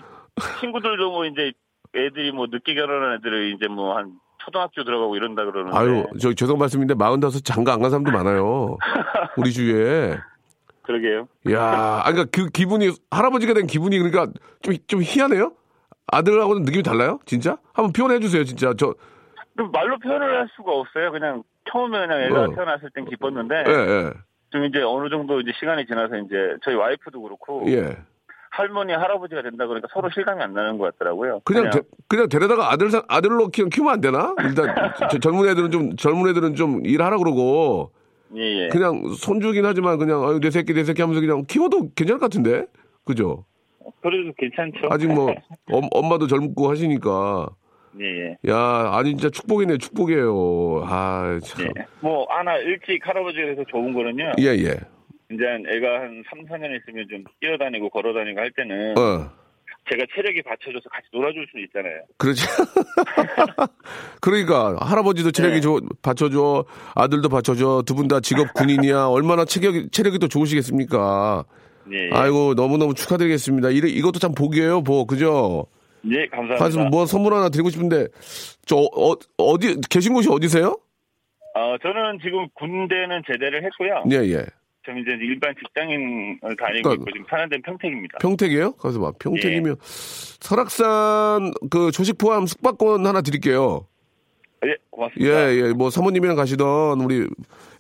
친구들도 0.62 1.12
뭐 1.12 1.26
이제 1.26 1.52
애들이 1.98 2.32
뭐 2.32 2.48
늦게 2.50 2.74
결혼한 2.76 3.16
애들을 3.18 3.54
이제 3.56 3.68
뭐 3.68 3.98
한 3.98 4.12
초등학교 4.40 4.84
들어가고 4.86 5.16
이런다 5.18 5.44
그러는데 5.44 5.78
아유, 5.78 6.06
저 6.22 6.32
죄송 6.34 6.58
말씀인데, 6.58 6.94
45 6.98 7.30
장가 7.44 7.74
안 7.74 7.82
간 7.82 7.90
사람도 7.90 8.12
많아요. 8.12 8.78
우리 9.36 9.52
주위에. 9.52 10.18
그러게요. 10.84 11.28
야, 11.52 11.62
아, 12.06 12.12
그러니까 12.12 12.30
그 12.32 12.48
기분이 12.50 12.92
할아버지가 13.12 13.54
된 13.54 13.68
기분이 13.68 13.98
그러니까 14.00 14.32
좀좀 14.62 15.02
희한해요. 15.04 15.52
아들하고는 16.10 16.62
느낌이 16.64 16.82
달라요? 16.82 17.20
진짜? 17.26 17.58
한번 17.74 17.92
표현해 17.92 18.20
주세요, 18.22 18.46
진짜. 18.46 18.74
저, 18.78 18.94
그 19.58 19.64
말로 19.64 20.00
표현을 20.00 20.40
할 20.40 20.48
수가 20.56 20.72
없어요. 20.72 21.12
그냥 21.12 21.44
처음에 21.70 22.00
그냥 22.08 22.22
애가 22.22 22.42
어. 22.44 22.56
태어났을 22.56 22.90
땐 22.96 23.04
기뻤는데 23.04 23.66
예, 23.68 23.72
예, 23.74 24.12
좀 24.52 24.64
이제 24.64 24.82
어느 24.82 25.10
정도 25.10 25.42
이제 25.42 25.52
시간이 25.60 25.86
지나서 25.88 26.16
이제 26.20 26.56
저희 26.64 26.76
와이프도 26.76 27.22
그렇고 27.22 27.66
예. 27.68 27.98
할머니 28.58 28.92
할아버지가 28.94 29.44
된다 29.44 29.68
그러니까 29.68 29.88
서로 29.94 30.10
실감이 30.10 30.42
안 30.42 30.54
나는 30.54 30.78
것 30.80 30.98
같더라고요. 30.98 31.42
그냥 31.46 31.70
데, 31.70 31.82
그냥 32.08 32.28
데려다가 32.28 32.72
아들 32.72 32.90
사- 32.90 33.04
아들로 33.08 33.50
키, 33.50 33.64
키우면 33.70 33.94
안 33.94 34.02
되나? 34.02 34.34
일단 34.44 34.74
저- 35.12 35.20
젊은 35.20 35.48
애들은 35.50 35.70
좀 35.72 35.96
젊은 35.96 36.30
애들은 36.32 36.56
좀 36.56 36.84
일하라 36.86 37.18
그러고 37.20 37.92
예, 38.36 38.64
예. 38.64 38.68
그냥 38.70 39.08
손주긴 39.16 39.64
하지만 39.66 39.98
그냥 40.00 40.24
아유 40.28 40.40
내 40.40 40.50
새끼 40.50 40.74
내 40.74 40.84
새끼 40.84 41.02
하면서 41.02 41.22
그냥 41.22 41.46
키워도 41.48 41.92
괜찮을 41.96 42.20
것 42.20 42.26
같은데, 42.26 42.66
그죠? 43.06 43.46
그래도 44.02 44.34
괜찮죠. 44.38 44.88
아직 44.90 45.08
뭐 45.08 45.34
엄, 45.72 45.88
엄마도 45.92 46.26
젊고 46.28 46.70
하시니까 46.70 47.48
예, 48.02 48.06
예. 48.06 48.38
야 48.52 48.92
아니 48.94 49.12
진짜 49.12 49.30
축복이네 49.30 49.78
축복이에요. 49.78 50.84
아 50.86 51.40
참. 51.44 51.66
예. 51.66 51.86
뭐 52.02 52.26
하나 52.30 52.58
일찍 52.58 53.00
할아버지가 53.08 53.46
돼서 53.46 53.64
좋은 53.70 53.94
거는요. 53.94 54.34
예 54.40 54.46
예. 54.66 54.76
이제 55.32 55.44
애가 55.46 56.00
한 56.02 56.24
3, 56.30 56.46
4년 56.46 56.78
있으면 56.80 57.06
좀 57.10 57.24
뛰어다니고 57.42 57.90
걸어다니고 57.90 58.40
할 58.40 58.52
때는 58.52 58.98
어. 58.98 59.30
제가 59.90 60.06
체력이 60.16 60.42
받쳐줘서 60.44 60.90
같이 60.90 61.08
놀아줄 61.14 61.48
수 61.52 61.60
있잖아요. 61.60 62.02
그렇지. 62.18 62.42
그러니까 64.22 64.76
할아버지도 64.82 65.32
체력이 65.32 65.56
네. 65.56 65.62
줘, 65.62 65.80
받쳐줘, 66.02 66.66
아들도 66.96 67.30
받쳐줘, 67.30 67.84
두 67.86 67.96
분 67.96 68.08
다 68.08 68.20
직업 68.20 68.54
군인이야. 68.54 69.08
얼마나 69.10 69.46
체력이 69.46 69.90
체력이 69.92 70.20
또 70.20 70.28
좋으시겠습니까? 70.28 71.46
예, 71.92 71.98
예. 72.06 72.10
아이고 72.12 72.54
너무 72.56 72.78
너무 72.78 72.94
축하드리겠습니다. 72.94 73.70
이 73.70 73.78
이것도 73.78 74.20
참 74.20 74.34
복이에요, 74.36 74.84
복 74.84 75.08
그죠? 75.08 75.68
예, 76.10 76.26
감사합니다. 76.28 76.58
그래서 76.58 76.86
뭐 76.90 77.06
선물 77.06 77.34
하나 77.34 77.48
드리고 77.50 77.70
싶은데 77.70 78.08
저 78.66 78.76
어, 78.78 79.14
어디 79.38 79.80
계신 79.90 80.14
곳이 80.14 80.28
어디세요? 80.30 80.78
어, 81.56 81.76
저는 81.82 82.20
지금 82.22 82.48
군대는 82.56 83.24
제대를 83.26 83.64
했고요. 83.64 84.04
예 84.12 84.18
예. 84.34 84.46
저 84.88 84.94
이제 84.94 85.12
일반 85.20 85.54
직장인을 85.56 86.40
다니고 86.42 86.58
그러니까- 86.58 86.94
있고 86.94 87.06
지금 87.12 87.26
사는 87.30 87.50
데는 87.50 87.62
평택입니다. 87.64 88.18
평택이에요? 88.20 88.72
가서 88.74 89.00
봐. 89.02 89.12
평택이면 89.20 89.76
설악산 89.82 91.52
그 91.70 91.92
조식 91.92 92.18
포함 92.18 92.46
숙박권 92.46 93.06
하나 93.06 93.22
드릴게요. 93.22 93.86
예, 94.66 94.76
고맙습니다. 94.90 95.52
예, 95.52 95.56
예. 95.56 95.74
뭐 95.74 95.90
사모님이랑 95.90 96.36
가시던 96.38 97.02
우리 97.02 97.28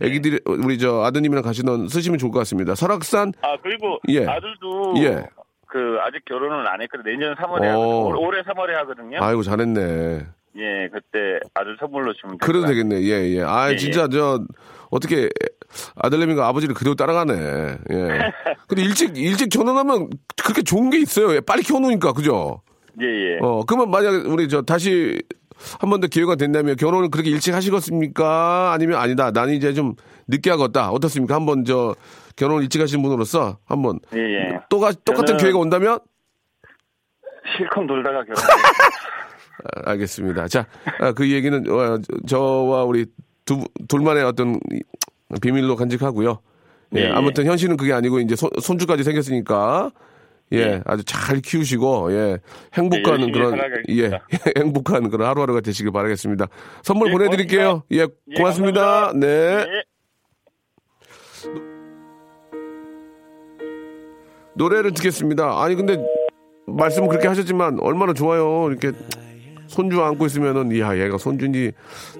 애기들 0.01 0.33
이 0.35 0.39
우리 0.45 0.77
저 0.77 1.01
아드님이랑 1.03 1.43
가시던 1.43 1.87
쓰시면 1.87 2.19
좋을 2.19 2.31
것 2.31 2.39
같습니다. 2.39 2.75
설악산 2.75 3.31
아 3.41 3.55
그리고 3.63 3.99
예. 4.09 4.25
아들도 4.25 4.93
예. 4.97 5.23
그 5.65 5.97
아직 6.01 6.23
결혼을 6.25 6.67
안 6.67 6.81
했거든요. 6.81 7.03
내년 7.11 7.35
3월에 7.35 7.63
어. 7.63 7.71
하거든요. 7.71 8.07
올- 8.09 8.15
올해 8.17 8.41
3월에 8.43 8.71
하거든요. 8.73 9.17
아이고 9.21 9.43
잘했네. 9.43 10.25
예, 10.57 10.89
그때 10.91 11.39
아들 11.53 11.77
선물로 11.79 12.13
주면 12.13 12.37
그래도 12.39 12.65
되겠네. 12.65 13.01
예, 13.03 13.35
예. 13.37 13.41
아, 13.43 13.71
예, 13.71 13.75
진짜 13.77 14.07
저 14.07 14.43
어떻게 14.89 15.29
아들내미가 15.97 16.47
아버지를 16.47 16.73
그대로 16.73 16.95
따라가네. 16.95 17.33
예. 17.91 18.31
근데 18.67 18.81
일찍 18.83 19.15
일찍 19.17 19.49
결혼하면 19.49 20.09
그렇게 20.43 20.61
좋은 20.63 20.89
게 20.89 20.97
있어요. 20.99 21.35
예, 21.35 21.39
빨리 21.41 21.61
키워놓으니까 21.61 22.13
그죠? 22.13 22.61
예, 23.01 23.05
예. 23.05 23.37
어, 23.41 23.63
그러면 23.65 23.91
만약 23.91 24.09
우리 24.27 24.47
저 24.49 24.61
다시 24.63 25.21
한 25.79 25.89
번 25.89 25.99
더 26.01 26.07
기회가 26.07 26.35
된다면 26.35 26.75
결혼을 26.75 27.09
그렇게 27.09 27.29
일찍 27.31 27.53
하시겠습니까? 27.53 28.71
아니면 28.73 28.99
아니다. 28.99 29.31
나는 29.31 29.53
이제 29.55 29.73
좀 29.73 29.95
늦게 30.27 30.49
하겠다. 30.51 30.91
어떻습니까? 30.91 31.33
한번 31.35 31.65
저 31.65 31.95
결혼을 32.35 32.61
일찍 32.63 32.79
하신 32.81 33.01
분으로서 33.01 33.57
한번 33.65 33.99
예, 34.15 34.19
예. 34.19 34.59
또 34.69 34.79
가, 34.79 34.91
똑같은 35.03 35.35
저는- 35.35 35.39
기회가 35.39 35.57
온다면 35.59 35.99
실컷 37.57 37.81
놀다가 37.85 38.23
결혼. 38.23 38.35
아, 39.63 39.91
알겠습니다. 39.91 40.47
자, 40.47 40.65
아, 40.99 41.11
그 41.13 41.31
얘기는 41.31 41.63
어, 41.69 41.99
저와 42.27 42.83
우리 42.83 43.05
두 43.45 43.63
둘만의 43.87 44.23
어떤 44.23 44.59
이- 44.71 44.81
비밀로 45.41 45.75
간직하고요. 45.75 46.39
예, 46.95 46.99
예, 46.99 47.03
예. 47.05 47.09
아무튼 47.11 47.45
현실은 47.45 47.75
그게 47.75 47.91
아니고 47.93 48.19
이제 48.19 48.35
손, 48.35 48.49
손주까지 48.61 49.03
생겼으니까 49.03 49.91
예, 50.53 50.57
예. 50.57 50.81
아주 50.85 51.03
잘 51.03 51.41
키우시고 51.41 52.13
예, 52.13 52.37
행복한 52.73 53.13
열심히 53.21 53.31
그런 53.33 53.59
예. 53.89 54.11
행복한 54.57 55.09
그런 55.09 55.27
하루하루가 55.27 55.59
되시길 55.61 55.91
바라겠습니다. 55.91 56.47
선물 56.83 57.09
예, 57.09 57.11
보내 57.11 57.29
드릴게요. 57.29 57.83
예, 57.91 57.99
예, 58.01 58.07
고맙습니다. 58.37 59.11
네. 59.13 59.27
예. 59.27 59.65
노래를 64.55 64.93
듣겠습니다. 64.93 65.61
아니 65.63 65.75
근데 65.75 65.97
말씀은 66.65 67.09
그렇게 67.09 67.27
하셨지만 67.27 67.79
얼마나 67.81 68.13
좋아요. 68.13 68.69
이렇게 68.69 68.91
손주 69.67 70.01
안고 70.01 70.25
있으면은 70.25 70.77
야 70.79 70.97
얘가 70.97 71.17
손주인지 71.17 71.71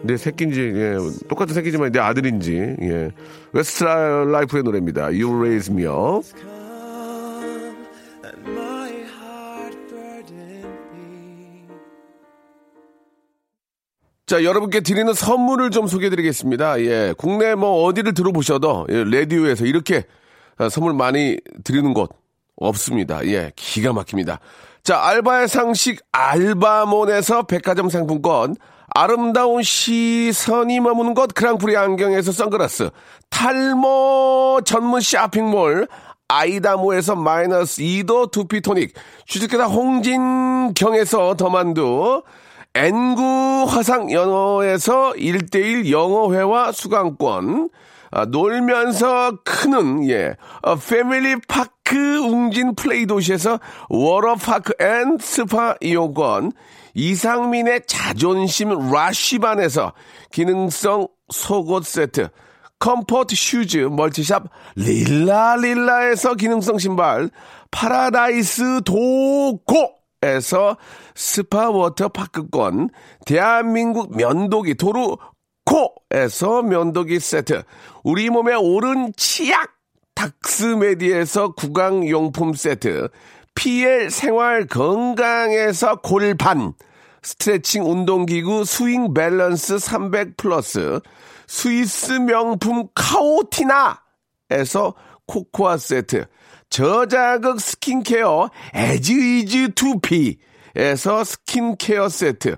내 0.04 0.18
새끼인지 0.18 0.62
예, 0.62 0.98
똑같은 1.28 1.54
새끼지만 1.54 1.92
내 1.92 2.00
아들인지 2.00 2.76
예. 2.82 3.12
웨스트라이프의 3.54 4.64
노래입니다. 4.64 5.06
You 5.06 5.36
Raise 5.38 5.74
Me 5.74 5.86
Up. 5.86 6.28
자, 14.28 14.44
여러분께 14.44 14.82
드리는 14.82 15.14
선물을 15.14 15.72
좀 15.72 15.88
소개해 15.88 16.10
드리겠습니다. 16.10 16.82
예, 16.82 17.14
국내 17.18 17.56
뭐 17.56 17.86
어디를 17.86 18.14
들어보셔도 18.14 18.86
예, 18.90 19.06
라디오에서 19.06 19.66
이렇게 19.66 20.04
아, 20.58 20.68
선물 20.68 20.94
많이 20.94 21.38
드리는 21.64 21.94
곳 21.94 22.12
없습니다. 22.58 23.26
예, 23.26 23.54
기가 23.56 23.94
막힙니다. 23.94 24.42
자, 24.88 25.02
알바의 25.02 25.50
상식 25.50 26.00
알바몬에서 26.14 27.44
백화점 27.44 27.90
상품권, 27.90 28.56
아름다운 28.96 29.62
시선이 29.62 30.80
머무는 30.80 31.14
곳 31.14 31.34
그랑프리 31.36 31.76
안경에서 31.76 32.32
선글라스, 32.32 32.92
탈모 33.30 34.62
전문 34.64 35.02
쇼핑몰, 35.02 35.90
아이다모에서 36.30 37.18
마이너스 37.18 37.82
2도 37.82 38.32
두피토닉, 38.32 38.94
주식회사 39.26 39.66
홍진경에서 39.66 41.36
더만두, 41.36 42.24
N구 42.74 43.66
화상 43.68 44.10
영어에서 44.10 45.12
1대1 45.18 45.92
영어회화 45.92 46.72
수강권, 46.72 47.72
아, 48.12 48.24
놀면서 48.24 49.40
크는, 49.44 50.10
예, 50.10 50.38
어, 50.62 50.76
패밀리 50.78 51.36
파크 51.46 51.96
웅진 52.20 52.76
플레이 52.76 53.06
도시에서 53.06 53.62
워터파크 53.88 54.74
and 54.84 55.18
스파 55.22 55.76
이용권, 55.80 56.52
이상민의 56.94 57.84
자존심 57.88 58.92
라쉬반에서 58.92 59.94
기능성 60.32 61.08
속옷 61.30 61.86
세트, 61.86 62.28
comfort 62.80 63.36
shoes 63.38 63.78
multi 63.78 64.18
shop 64.18 64.50
릴라릴라에서 64.76 66.36
기능성 66.36 66.78
신발, 66.78 67.30
파라다이스 67.72 68.82
도고에서 68.84 70.76
스파 71.16 71.70
워터 71.70 72.10
파크권, 72.10 72.90
대한민국 73.26 74.18
면도기 74.18 74.76
도루 74.76 75.16
닥스코에서 75.68 76.64
면도기 76.64 77.20
세트, 77.20 77.64
우리 78.04 78.30
몸의 78.30 78.56
오른 78.56 79.12
치약, 79.16 79.77
닥스메디에서 80.18 81.54
구강용품 81.54 82.56
세트, 82.56 83.10
PL 83.54 84.10
생활 84.10 84.66
건강에서 84.66 85.98
골반, 85.98 86.74
스트레칭 87.22 87.86
운동기구 87.86 88.66
스윙 88.66 89.14
밸런스 89.14 89.78
300 89.78 90.38
플러스, 90.38 91.02
스위스 91.46 92.14
명품 92.14 92.88
카오티나에서 92.96 94.96
코코아 95.28 95.78
세트, 95.78 96.26
저자극 96.72 97.62
스킨케어 97.62 98.50
에즈이즈 98.74 99.74
투피에서 99.76 101.24
스킨케어 101.24 102.10
세트, 102.10 102.56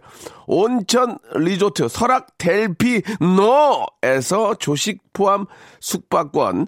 온천 0.48 1.18
리조트 1.36 1.90
설악 1.90 2.38
델피 2.38 3.02
노에서 3.20 4.56
조식 4.56 5.02
포함 5.12 5.46
숙박권, 5.82 6.68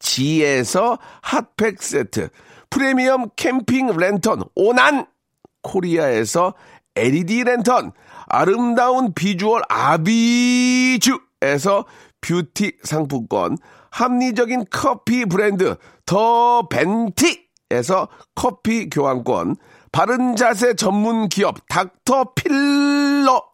TPG에서 0.00 0.98
핫팩 1.22 1.80
세트, 1.80 2.28
프리미엄 2.70 3.30
캠핑 3.36 3.96
랜턴 3.96 4.42
오난 4.56 5.06
코리아에서 5.62 6.54
LED 6.96 7.44
랜턴, 7.44 7.92
아름다운 8.26 9.14
비주얼 9.14 9.62
아비주에서 9.68 11.04
뷰티 12.20 12.78
상품권, 12.82 13.58
합리적인 13.90 14.64
커피 14.70 15.24
브랜드 15.24 15.76
더 16.04 16.66
벤티에서 16.68 18.08
커피 18.34 18.90
교환권, 18.90 19.54
바른 19.92 20.34
자세 20.34 20.74
전문 20.74 21.28
기업 21.28 21.68
닥터 21.68 22.32
필러 22.34 23.53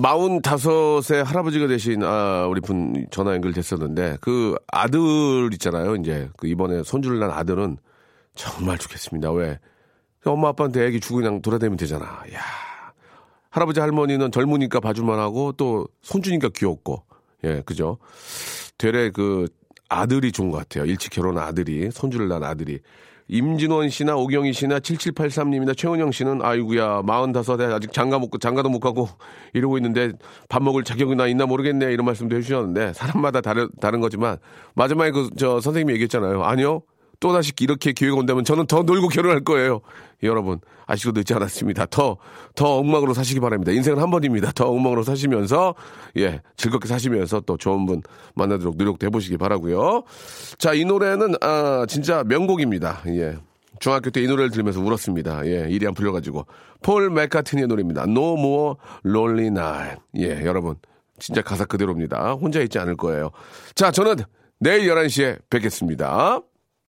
마흔 0.00 0.40
다섯의 0.40 1.24
할아버지가 1.24 1.66
되신 1.66 2.02
아, 2.04 2.46
우리 2.48 2.60
분 2.60 3.06
전화 3.10 3.32
연결됐었는데 3.34 4.18
그 4.20 4.54
아들 4.68 5.50
있잖아요. 5.54 5.96
이제 5.96 6.28
그 6.36 6.46
이번에 6.46 6.82
손주를 6.82 7.18
낳은 7.18 7.32
아들은 7.32 7.78
정말 8.34 8.78
좋겠습니다. 8.78 9.32
왜? 9.32 9.58
엄마 10.24 10.48
아빠한테 10.48 10.86
애기 10.86 11.00
주고 11.00 11.16
그냥 11.16 11.42
돌아다니면 11.42 11.76
되잖아. 11.76 12.04
야 12.32 12.40
할아버지 13.50 13.80
할머니는 13.80 14.30
젊으니까 14.30 14.80
봐줄만 14.80 15.18
하고 15.18 15.52
또 15.52 15.88
손주니까 16.02 16.50
귀엽고 16.54 17.02
예 17.44 17.62
그죠? 17.64 17.98
되레 18.76 19.10
그 19.10 19.48
아들이 19.88 20.32
좋은 20.32 20.50
것 20.50 20.58
같아요. 20.58 20.84
일찍 20.84 21.10
결혼한 21.10 21.42
아들이 21.42 21.90
손주를 21.90 22.28
낳은 22.28 22.44
아들이 22.44 22.80
임진원 23.28 23.90
씨나 23.90 24.16
오경희 24.16 24.52
씨나 24.52 24.78
7783님이나 24.80 25.76
최은영 25.76 26.12
씨는 26.12 26.42
아이구야 26.42 27.02
45에 27.02 27.72
아직 27.72 27.92
장가 27.92 28.18
못 28.18 28.30
장가도 28.40 28.68
못 28.70 28.80
가고 28.80 29.08
이러고 29.52 29.76
있는데 29.78 30.12
밥 30.48 30.62
먹을 30.62 30.82
자격이나 30.82 31.26
있나 31.26 31.46
모르겠네 31.46 31.92
이런 31.92 32.06
말씀도 32.06 32.36
해주셨는데 32.36 32.94
사람마다 32.94 33.40
다른 33.40 33.68
다른 33.80 34.00
거지만 34.00 34.38
마지막에 34.74 35.10
그 35.10 35.28
저 35.38 35.60
선생님이 35.60 35.92
얘기했잖아요. 35.94 36.42
아니요 36.42 36.82
또다시 37.20 37.52
이렇게 37.60 37.92
기회가 37.92 38.16
온다면 38.16 38.44
저는 38.44 38.66
더 38.66 38.82
놀고 38.82 39.08
결혼할 39.08 39.40
거예요. 39.44 39.80
여러분, 40.22 40.60
아직도 40.86 41.12
늦지 41.18 41.34
않았습니다. 41.34 41.86
더, 41.86 42.16
더 42.54 42.78
엉망으로 42.78 43.14
사시기 43.14 43.40
바랍니다. 43.40 43.72
인생은 43.72 44.00
한 44.00 44.10
번입니다. 44.10 44.52
더 44.52 44.68
엉망으로 44.68 45.02
사시면서, 45.02 45.74
예, 46.16 46.40
즐겁게 46.56 46.88
사시면서 46.88 47.40
또 47.40 47.56
좋은 47.56 47.86
분 47.86 48.02
만나도록 48.34 48.76
노력도 48.76 49.06
해보시기 49.06 49.36
바라고요 49.36 50.04
자, 50.58 50.72
이 50.74 50.84
노래는, 50.84 51.34
아, 51.40 51.86
진짜 51.88 52.24
명곡입니다. 52.24 53.02
예. 53.08 53.36
중학교 53.80 54.10
때 54.10 54.20
이 54.22 54.26
노래를 54.26 54.50
들으면서 54.50 54.80
울었습니다. 54.80 55.46
예, 55.46 55.66
일이 55.70 55.86
안 55.86 55.94
풀려가지고. 55.94 56.46
폴 56.82 57.10
맥카트니의 57.10 57.68
노래입니다. 57.68 58.04
No 58.04 58.34
More 58.36 58.74
Lonely 59.04 59.46
Night. 59.46 60.00
예, 60.16 60.44
여러분. 60.44 60.76
진짜 61.20 61.42
가사 61.42 61.64
그대로입니다. 61.64 62.32
혼자 62.34 62.60
있지 62.60 62.78
않을 62.78 62.96
거예요. 62.96 63.30
자, 63.74 63.90
저는 63.90 64.16
내일 64.60 64.88
11시에 64.88 65.38
뵙겠습니다. 65.50 66.40